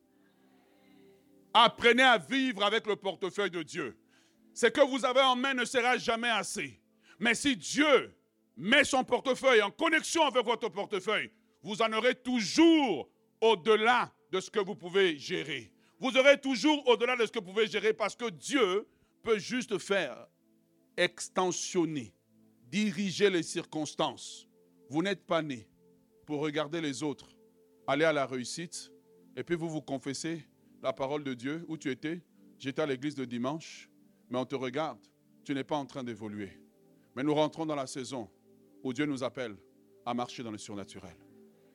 [1.53, 3.97] Apprenez à vivre avec le portefeuille de Dieu.
[4.53, 6.79] Ce que vous avez en main ne sera jamais assez.
[7.19, 8.15] Mais si Dieu
[8.57, 11.31] met son portefeuille en connexion avec votre portefeuille,
[11.61, 15.71] vous en aurez toujours au-delà de ce que vous pouvez gérer.
[15.99, 18.87] Vous aurez toujours au-delà de ce que vous pouvez gérer parce que Dieu
[19.21, 20.27] peut juste faire
[20.97, 22.13] extensionner,
[22.67, 24.47] diriger les circonstances.
[24.89, 25.69] Vous n'êtes pas né
[26.25, 27.29] pour regarder les autres,
[27.87, 28.91] aller à la réussite,
[29.35, 30.43] et puis vous vous confessez
[30.81, 31.65] la parole de Dieu.
[31.67, 32.21] Où tu étais
[32.57, 33.89] J'étais à l'église de dimanche,
[34.29, 34.99] mais on te regarde.
[35.43, 36.59] Tu n'es pas en train d'évoluer.
[37.15, 38.29] Mais nous rentrons dans la saison
[38.83, 39.55] où Dieu nous appelle
[40.05, 41.15] à marcher dans le surnaturel.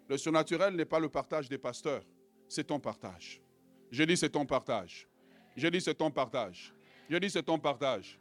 [0.08, 2.04] Le surnaturel n'est pas le partage des pasteurs,
[2.48, 3.42] c'est ton partage.
[3.90, 5.08] Je dis c'est ton partage.
[5.56, 6.72] Je dis c'est ton partage.
[7.08, 8.18] Je dis c'est ton partage.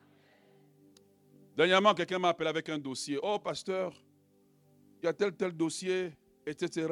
[1.55, 3.19] Dernièrement, quelqu'un m'a appelé avec un dossier.
[3.21, 3.93] Oh, pasteur,
[5.01, 6.11] il y a tel, tel dossier,
[6.45, 6.87] etc.,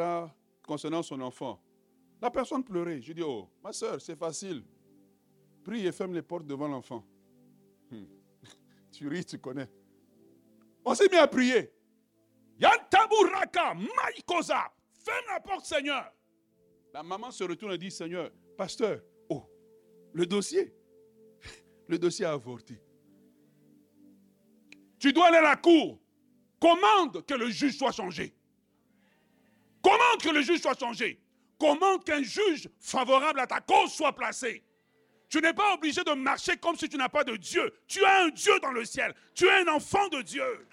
[0.66, 1.62] concernant son enfant.
[2.24, 3.02] La personne pleurait.
[3.02, 4.64] Je dis, oh, ma soeur, c'est facile.
[5.62, 7.06] Prie et ferme les portes devant l'enfant.
[7.92, 8.06] Hmm.
[8.94, 9.70] Tu ris, tu connais.
[10.86, 11.74] On s'est mis à prier.
[12.60, 14.72] Yantaburaka, Maïkosa,
[15.04, 16.14] ferme la porte, Seigneur.
[16.94, 19.44] La maman se retourne et dit, Seigneur, pasteur, oh,
[20.14, 20.74] le dossier,
[21.90, 22.82] le dossier a avorté.
[24.98, 26.00] Tu dois aller à la cour.
[26.58, 28.34] Commande que le juge soit changé.
[29.82, 31.23] Commande que le juge soit changé.
[31.60, 34.64] Commande qu'un juge favorable à ta cause soit placé?
[35.30, 37.74] Tu n'es pas obligé de marcher comme si tu n'as pas de Dieu.
[37.88, 39.16] Tu as un Dieu dans le ciel.
[39.34, 40.68] Tu es un enfant de Dieu.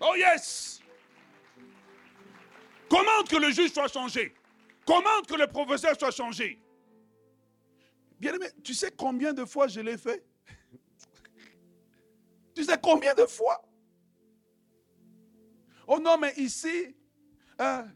[0.00, 0.80] Oh yes.
[2.88, 4.34] Commande que le juge soit changé?
[4.84, 6.60] Commande que le professeur soit changé?
[8.18, 10.24] Bien aimé, tu sais combien de fois je l'ai fait?
[12.54, 13.62] Tu sais combien de fois?
[15.86, 16.94] Oh non, mais ici,
[17.58, 17.86] hein,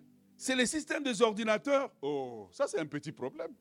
[0.44, 1.90] c'est le système des ordinateurs.
[2.02, 3.54] Oh, ça c'est un petit problème.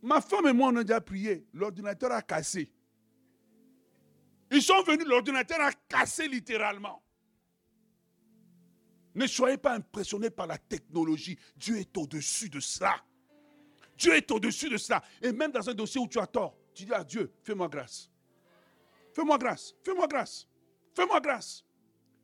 [0.00, 1.46] Ma femme et moi, on a déjà prié.
[1.52, 2.72] L'ordinateur a cassé.
[4.50, 7.02] Ils sont venus, l'ordinateur a cassé littéralement.
[9.14, 11.38] Ne soyez pas impressionnés par la technologie.
[11.56, 12.94] Dieu est au-dessus de cela.
[13.98, 15.02] Dieu est au-dessus de cela.
[15.20, 18.10] Et même dans un dossier où tu as tort, tu dis à Dieu, fais-moi grâce.
[19.12, 19.74] Fais-moi grâce.
[19.84, 20.48] Fais-moi grâce.
[20.94, 21.66] Fais-moi grâce.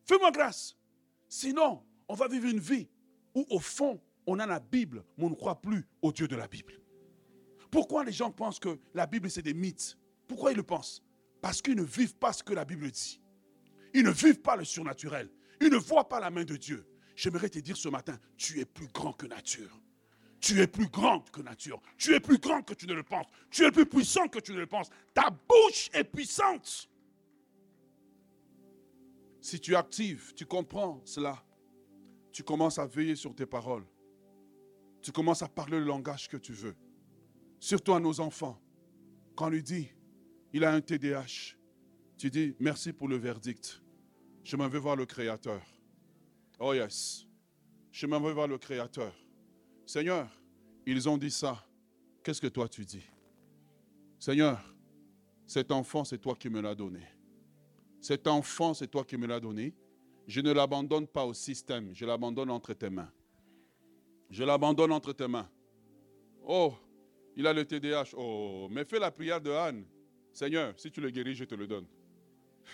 [0.07, 0.75] Fais-moi grâce.
[1.29, 2.89] Sinon, on va vivre une vie
[3.35, 6.37] où au fond, on a la Bible, mais on ne croit plus au Dieu de
[6.37, 6.81] la Bible.
[7.71, 9.97] Pourquoi les gens pensent que la Bible, c'est des mythes?
[10.27, 11.03] Pourquoi ils le pensent?
[11.41, 13.21] Parce qu'ils ne vivent pas ce que la Bible dit.
[13.95, 15.31] Ils ne vivent pas le surnaturel.
[15.61, 16.87] Ils ne voient pas la main de Dieu.
[17.17, 19.81] J'aimerais te dire ce matin, tu es plus grand que nature.
[20.41, 21.81] Tu es plus grand que nature.
[21.97, 23.27] Tu es plus grand que tu ne le penses.
[23.51, 24.89] Tu es plus puissant que tu ne le penses.
[25.15, 26.89] Ta bouche est puissante.
[29.41, 31.43] Si tu actives, tu comprends cela.
[32.33, 33.85] Tu commences à veiller sur tes paroles.
[35.01, 36.77] Tu commences à parler le langage que tu veux.
[37.59, 38.61] Surtout à nos enfants.
[39.35, 39.89] Quand on lui dit,
[40.53, 41.57] il a un TDAH.
[42.17, 43.81] Tu dis, merci pour le verdict.
[44.45, 45.63] Je m'en vais voir le Créateur.
[46.59, 47.27] Oh yes.
[47.93, 49.15] Je m'en vais voir le Créateur.
[49.87, 50.29] Seigneur,
[50.87, 51.65] ils ont dit ça.
[52.23, 53.05] Qu'est-ce que toi tu dis?
[54.19, 54.75] Seigneur,
[55.47, 57.03] cet enfant, c'est toi qui me l'as donné.
[58.01, 59.75] Cet enfant, c'est toi qui me l'as donné.
[60.29, 63.11] Je ne l'abandonne pas au système, je l'abandonne entre tes mains.
[64.29, 65.49] Je l'abandonne entre tes mains.
[66.45, 66.75] Oh,
[67.35, 68.11] il a le TDAH.
[68.15, 69.87] Oh, mais fais la prière de Anne.
[70.31, 71.87] Seigneur, si tu le guéris, je te le donne.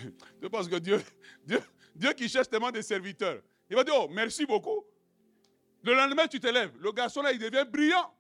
[0.42, 1.00] Je pense que Dieu,
[1.46, 1.61] Dieu,
[1.94, 3.40] Dieu qui cherche tellement des serviteurs,
[3.70, 4.84] il va dire, oh, merci beaucoup.
[5.84, 6.72] Le lendemain, tu te lèves.
[6.80, 8.12] Le garçon là, il devient brillant.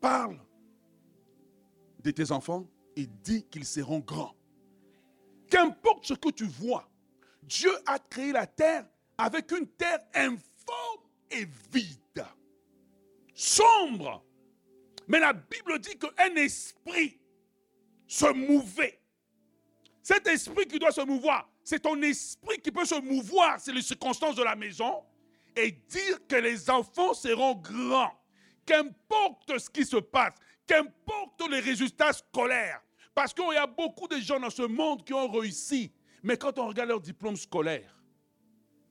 [0.00, 0.38] Parle
[2.04, 4.37] de tes enfants et dis qu'ils seront grands.
[5.50, 6.88] Qu'importe ce que tu vois,
[7.42, 8.86] Dieu a créé la terre
[9.16, 12.24] avec une terre informe et vide,
[13.34, 14.24] sombre.
[15.06, 17.18] Mais la Bible dit qu'un esprit
[18.06, 19.00] se mouvait.
[20.02, 23.82] Cet esprit qui doit se mouvoir, c'est ton esprit qui peut se mouvoir sur les
[23.82, 25.04] circonstances de la maison
[25.56, 28.14] et dire que les enfants seront grands.
[28.64, 30.34] Qu'importe ce qui se passe,
[30.66, 32.80] qu'importe les résultats scolaires.
[33.18, 35.92] Parce qu'il y a beaucoup de gens dans ce monde qui ont réussi.
[36.22, 38.00] Mais quand on regarde leur diplôme scolaire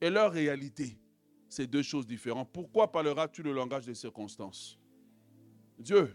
[0.01, 0.99] et leur réalité,
[1.47, 2.51] c'est deux choses différentes.
[2.51, 4.77] Pourquoi parleras-tu le langage des circonstances?
[5.79, 6.13] Dieu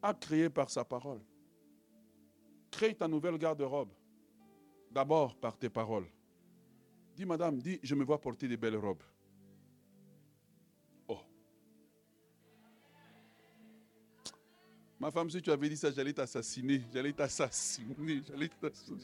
[0.00, 1.20] a créé par sa parole.
[2.70, 3.92] Crée ta nouvelle garde-robe.
[4.90, 6.08] D'abord par tes paroles.
[7.14, 9.02] Dis, madame, dis, je me vois porter des belles robes.
[15.00, 16.82] Ma femme, si tu avais dit ça, j'allais t'assassiner.
[16.92, 18.22] J'allais t'assassiner.
[18.26, 18.98] J'allais t'assassiner.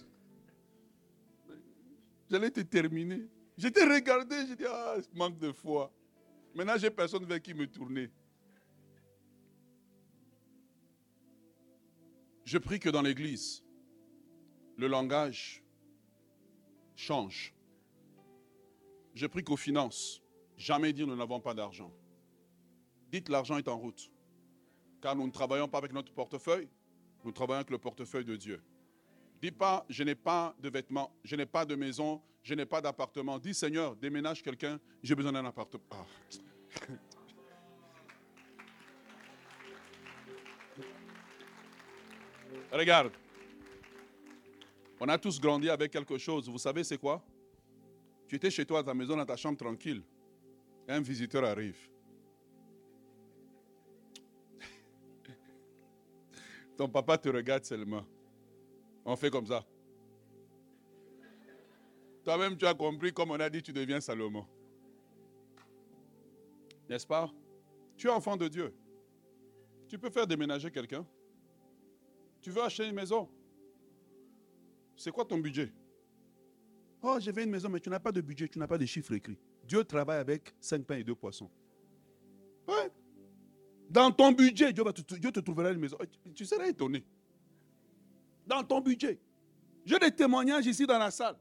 [2.29, 3.29] J'allais te terminer.
[3.57, 5.93] J'étais regardé, j'ai dit, ah, manque de foi.
[6.55, 8.11] Maintenant, j'ai personne vers qui me tourner.
[12.45, 13.65] Je prie que dans l'église,
[14.77, 15.63] le langage
[16.97, 17.55] change.
[19.15, 20.21] Je prie qu'aux finances,
[20.57, 21.93] jamais dire nous n'avons pas d'argent.
[23.11, 24.11] Dites l'argent est en route.
[25.05, 26.67] Car nous ne travaillons pas avec notre portefeuille,
[27.27, 28.63] nous travaillons avec le portefeuille de Dieu.
[29.43, 32.81] Dis pas, je n'ai pas de vêtements, je n'ai pas de maison, je n'ai pas
[32.81, 33.39] d'appartement.
[33.39, 35.85] Dis, Seigneur, déménage quelqu'un, j'ai besoin d'un appartement.
[35.91, 36.07] Ah.
[42.73, 43.13] Regarde,
[44.99, 46.49] on a tous grandi avec quelque chose.
[46.49, 47.23] Vous savez, c'est quoi?
[48.27, 50.03] Tu étais chez toi à ta maison, dans ta chambre tranquille.
[50.89, 51.91] un visiteur arrive.
[56.77, 58.05] Ton papa te regarde seulement.
[59.05, 59.65] On fait comme ça.
[62.25, 64.47] Toi-même, tu as compris, comme on a dit, tu deviens Salomon.
[66.89, 67.31] N'est-ce pas?
[67.97, 68.75] Tu es enfant de Dieu.
[69.89, 71.07] Tu peux faire déménager quelqu'un.
[72.41, 73.29] Tu veux acheter une maison.
[74.97, 75.73] C'est quoi ton budget?
[77.03, 79.13] Oh, j'ai une maison, mais tu n'as pas de budget, tu n'as pas de chiffres
[79.13, 79.39] écrits.
[79.63, 81.51] Dieu travaille avec cinq pains et deux poissons.
[82.67, 82.91] Ouais.
[83.91, 85.99] Dans ton budget, Dieu, te, trouvera une maison.
[86.35, 87.05] Tu seras étonné.
[88.47, 89.19] Dans ton budget.
[89.85, 91.37] J'ai des témoignages ici dans la salle.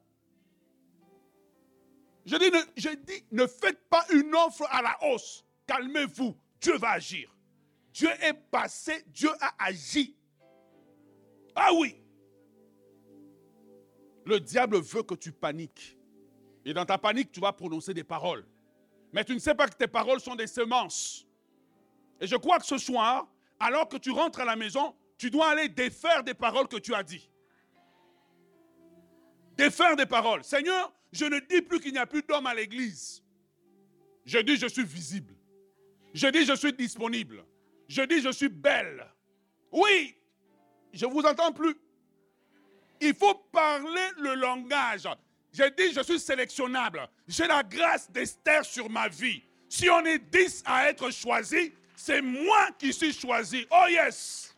[2.26, 5.44] Je dis, ne, je dis, ne faites pas une offre à la hausse.
[5.66, 6.36] Calmez-vous.
[6.62, 7.34] Dieu va agir.
[7.94, 10.16] Dieu est passé, Dieu a agi.
[11.56, 12.02] Ah oui.
[14.26, 15.98] Le diable veut que tu paniques.
[16.66, 18.46] Et dans ta panique, tu vas prononcer des paroles.
[19.12, 21.23] Mais tu ne sais pas que tes paroles sont des semences.
[22.20, 23.28] Et je crois que ce soir,
[23.60, 26.94] alors que tu rentres à la maison, tu dois aller défaire des paroles que tu
[26.94, 27.30] as dit.
[29.56, 30.44] Défaire des paroles.
[30.44, 33.24] Seigneur, je ne dis plus qu'il n'y a plus d'hommes à l'église.
[34.26, 35.36] Je dis je suis visible.
[36.14, 37.46] Je dis je suis disponible.
[37.88, 39.08] Je dis je suis belle.
[39.72, 40.16] Oui,
[40.92, 41.76] je ne vous entends plus.
[43.02, 45.08] Il faut parler le langage.
[45.52, 47.08] Je dis je suis sélectionnable.
[47.28, 49.44] J'ai la grâce d'Esther sur ma vie.
[49.70, 51.72] Si on est dix à être choisis,
[52.06, 53.66] c'est moi qui suis choisi.
[53.72, 54.54] Oh yes.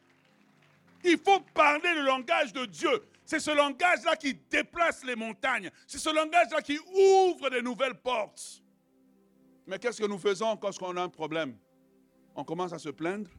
[1.04, 3.04] Il faut parler le langage de Dieu.
[3.24, 5.70] C'est ce langage-là qui déplace les montagnes.
[5.86, 8.64] C'est ce langage-là qui ouvre de nouvelles portes.
[9.68, 11.56] Mais qu'est-ce que nous faisons quand on a un problème?
[12.36, 13.30] On commence à se plaindre.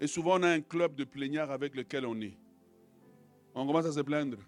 [0.00, 2.36] Et souvent, on a un club de plaignards avec lequel on est.
[3.54, 4.38] On commence à se plaindre.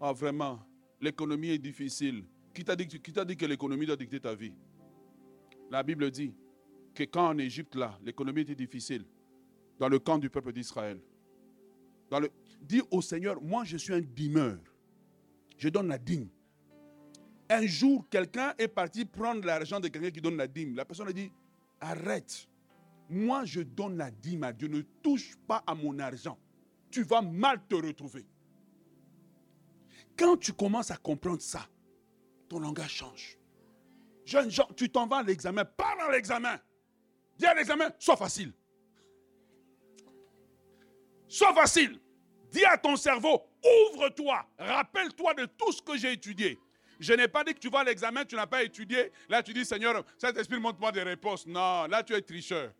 [0.00, 0.60] Ah, vraiment,
[0.98, 2.24] l'économie est difficile.
[2.54, 4.54] Qui t'a dit, dit que l'économie doit dicter ta vie?
[5.70, 6.34] La Bible dit
[7.04, 9.04] quand en Égypte, là, l'économie était difficile,
[9.78, 11.00] dans le camp du peuple d'Israël,
[12.10, 12.30] le,
[12.62, 14.58] dis au Seigneur, moi je suis un dimeur.
[15.56, 16.28] Je donne la dîme.
[17.50, 20.74] Un jour, quelqu'un est parti prendre l'argent de quelqu'un qui donne la dîme.
[20.76, 21.30] La personne a dit,
[21.80, 22.48] arrête.
[23.08, 24.68] Moi, je donne la dîme à Dieu.
[24.68, 26.38] Ne touche pas à mon argent.
[26.90, 28.26] Tu vas mal te retrouver.
[30.16, 31.66] Quand tu commences à comprendre ça,
[32.48, 33.38] ton langage change.
[34.24, 35.64] Jeune gens, tu t'en vas à l'examen.
[35.64, 36.58] Parle à l'examen.
[37.38, 38.52] Dis à l'examen, sois facile.
[41.28, 42.00] Sois facile.
[42.50, 43.42] Dis à ton cerveau,
[43.92, 44.44] ouvre-toi.
[44.58, 46.58] Rappelle-toi de tout ce que j'ai étudié.
[46.98, 49.12] Je n'ai pas dit que tu vas à l'examen, tu n'as pas étudié.
[49.28, 51.46] Là, tu dis, Seigneur, cet esprit montre-moi des réponses.
[51.46, 52.72] Non, là, tu es tricheur.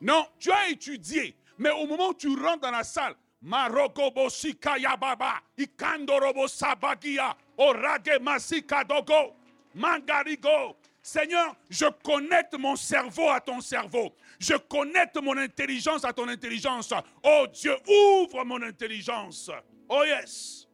[0.00, 1.36] Non, tu as étudié.
[1.58, 9.34] Mais au moment où tu rentres dans la salle, Marokobosi Kayababa, Ikandorobo Sabagia, Orage Masikadogo,
[9.74, 10.76] Mangarigo,
[11.10, 14.14] Seigneur, je connecte mon cerveau à ton cerveau.
[14.38, 16.94] Je connecte mon intelligence à ton intelligence.
[17.24, 19.50] Oh Dieu, ouvre mon intelligence.
[19.88, 20.68] Oh yes.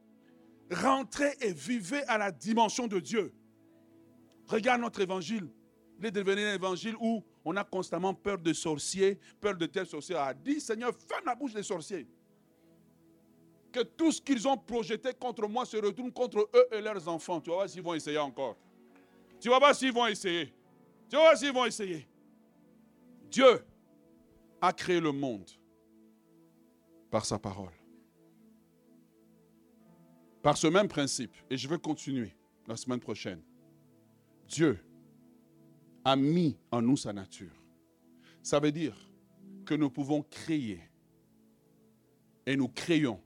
[0.70, 3.32] rentrez et vivez à la dimension de Dieu.
[4.46, 5.48] Regarde notre évangile.
[5.98, 9.86] Il est devenu un évangile où on a constamment peur de sorciers, peur de tels
[9.86, 10.16] sorciers.
[10.16, 12.06] A dit, Seigneur, ferme la bouche des sorciers.
[13.72, 17.40] Que tout ce qu'ils ont projeté contre moi se retourne contre eux et leurs enfants.
[17.40, 18.58] Tu vas voir s'ils vont essayer encore.
[19.40, 20.52] Tu vas voir s'ils vont essayer.
[21.08, 22.08] Tu vas voir s'ils vont essayer.
[23.30, 23.64] Dieu
[24.60, 25.50] a créé le monde
[27.10, 27.72] par sa parole.
[30.42, 32.34] Par ce même principe, et je vais continuer
[32.66, 33.42] la semaine prochaine,
[34.48, 34.78] Dieu
[36.04, 37.52] a mis en nous sa nature.
[38.42, 38.96] Ça veut dire
[39.64, 40.80] que nous pouvons créer
[42.46, 43.20] et nous créons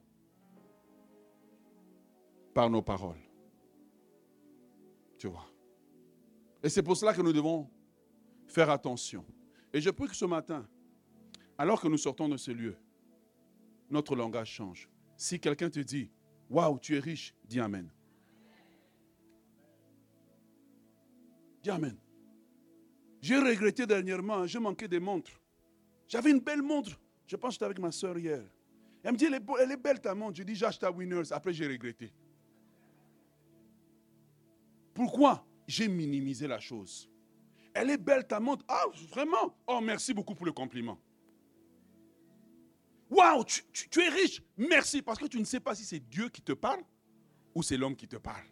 [2.53, 3.21] par nos paroles.
[5.19, 5.50] Tu vois?
[6.63, 7.69] Et c'est pour cela que nous devons
[8.47, 9.25] faire attention.
[9.73, 10.67] Et je prie que ce matin,
[11.57, 12.75] alors que nous sortons de ce lieu,
[13.89, 14.89] notre langage change.
[15.17, 16.09] Si quelqu'un te dit,
[16.49, 17.89] Waouh, tu es riche, dis Amen.
[21.63, 21.97] Dis Amen.
[23.21, 25.39] J'ai regretté dernièrement, j'ai manqué des montres.
[26.07, 26.99] J'avais une belle montre.
[27.27, 28.43] Je pense que j'étais avec ma soeur hier.
[29.03, 30.37] Elle me dit, elle est, belle ta montre.
[30.37, 31.31] Je dis, j'ai acheté à Winners.
[31.31, 32.11] Après, j'ai regretté.
[34.93, 35.45] Pourquoi?
[35.71, 37.09] J'ai minimisé la chose.
[37.73, 38.65] Elle est belle ta montre.
[38.67, 39.55] Ah, vraiment?
[39.65, 40.99] Oh, merci beaucoup pour le compliment.
[43.09, 44.43] Waouh, tu, es riche.
[44.57, 46.81] Merci, parce que tu ne sais pas si c'est Dieu qui te parle
[47.55, 48.43] ou c'est l'homme qui te parle.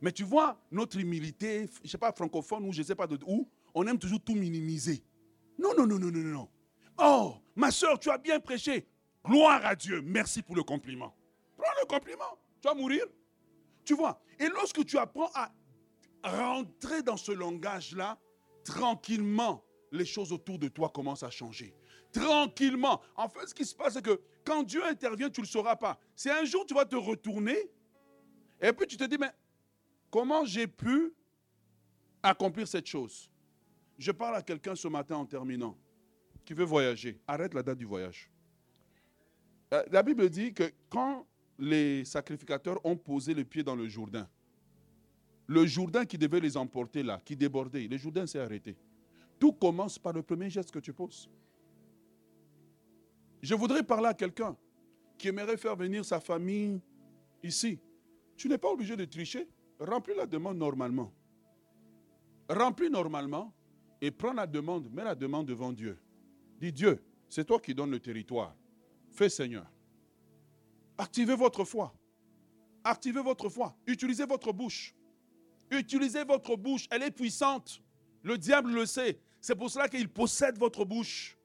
[0.00, 3.06] Mais tu vois, notre humilité, je ne sais pas, francophone ou je ne sais pas
[3.06, 5.04] de où, on aime toujours tout minimiser.
[5.58, 6.48] Non, non, non, non, non, non.
[6.96, 8.86] Oh, ma soeur, tu as bien prêché.
[9.22, 10.00] Gloire à Dieu.
[10.00, 11.14] Merci pour le compliment.
[11.58, 12.38] Prends le compliment.
[12.62, 13.04] Tu vas mourir.
[13.84, 14.18] Tu vois.
[14.38, 15.52] Et lorsque tu apprends à
[16.24, 18.18] rentrer dans ce langage-là,
[18.64, 21.74] tranquillement, les choses autour de toi commencent à changer.
[22.12, 23.00] Tranquillement.
[23.16, 25.76] En fait, ce qui se passe, c'est que quand Dieu intervient, tu ne le sauras
[25.76, 25.98] pas.
[26.14, 27.70] C'est un jour, tu vas te retourner,
[28.60, 29.30] et puis tu te dis, mais
[30.10, 31.12] comment j'ai pu
[32.22, 33.30] accomplir cette chose?
[33.98, 35.76] Je parle à quelqu'un ce matin en terminant,
[36.44, 37.20] qui veut voyager.
[37.26, 38.30] Arrête la date du voyage.
[39.72, 41.26] Euh, la Bible dit que quand
[41.58, 44.28] les sacrificateurs ont posé le pied dans le Jourdain,
[45.46, 48.76] le Jourdain qui devait les emporter là, qui débordait, le Jourdain s'est arrêté.
[49.38, 51.28] Tout commence par le premier geste que tu poses.
[53.42, 54.56] Je voudrais parler à quelqu'un
[55.18, 56.80] qui aimerait faire venir sa famille
[57.42, 57.78] ici.
[58.36, 59.46] Tu n'es pas obligé de tricher.
[59.78, 61.12] Remplis la demande normalement.
[62.48, 63.52] Remplis normalement
[64.00, 65.98] et prends la demande, mets la demande devant Dieu.
[66.58, 68.56] Dis Dieu, c'est toi qui donnes le territoire.
[69.10, 69.70] Fais Seigneur.
[70.96, 71.94] Activez votre foi.
[72.82, 73.76] Activez votre foi.
[73.86, 74.94] Utilisez votre bouche.
[75.70, 76.86] Utilisez votre bouche.
[76.90, 77.80] Elle est puissante.
[78.22, 79.18] Le diable le sait.
[79.40, 81.36] C'est pour cela qu'il possède votre bouche.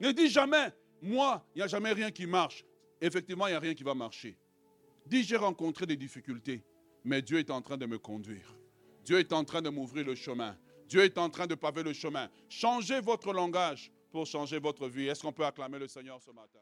[0.00, 2.64] Ne dis jamais, moi, il n'y a jamais rien qui marche.
[3.00, 4.36] Effectivement, il n'y a rien qui va marcher.
[5.06, 6.64] Dis, j'ai rencontré des difficultés,
[7.04, 8.56] mais Dieu est en train de me conduire.
[9.04, 10.56] Dieu est en train de m'ouvrir le chemin.
[10.88, 12.28] Dieu est en train de paver le chemin.
[12.48, 15.08] Changez votre langage pour changer votre vie.
[15.08, 16.60] Est-ce qu'on peut acclamer le Seigneur ce matin?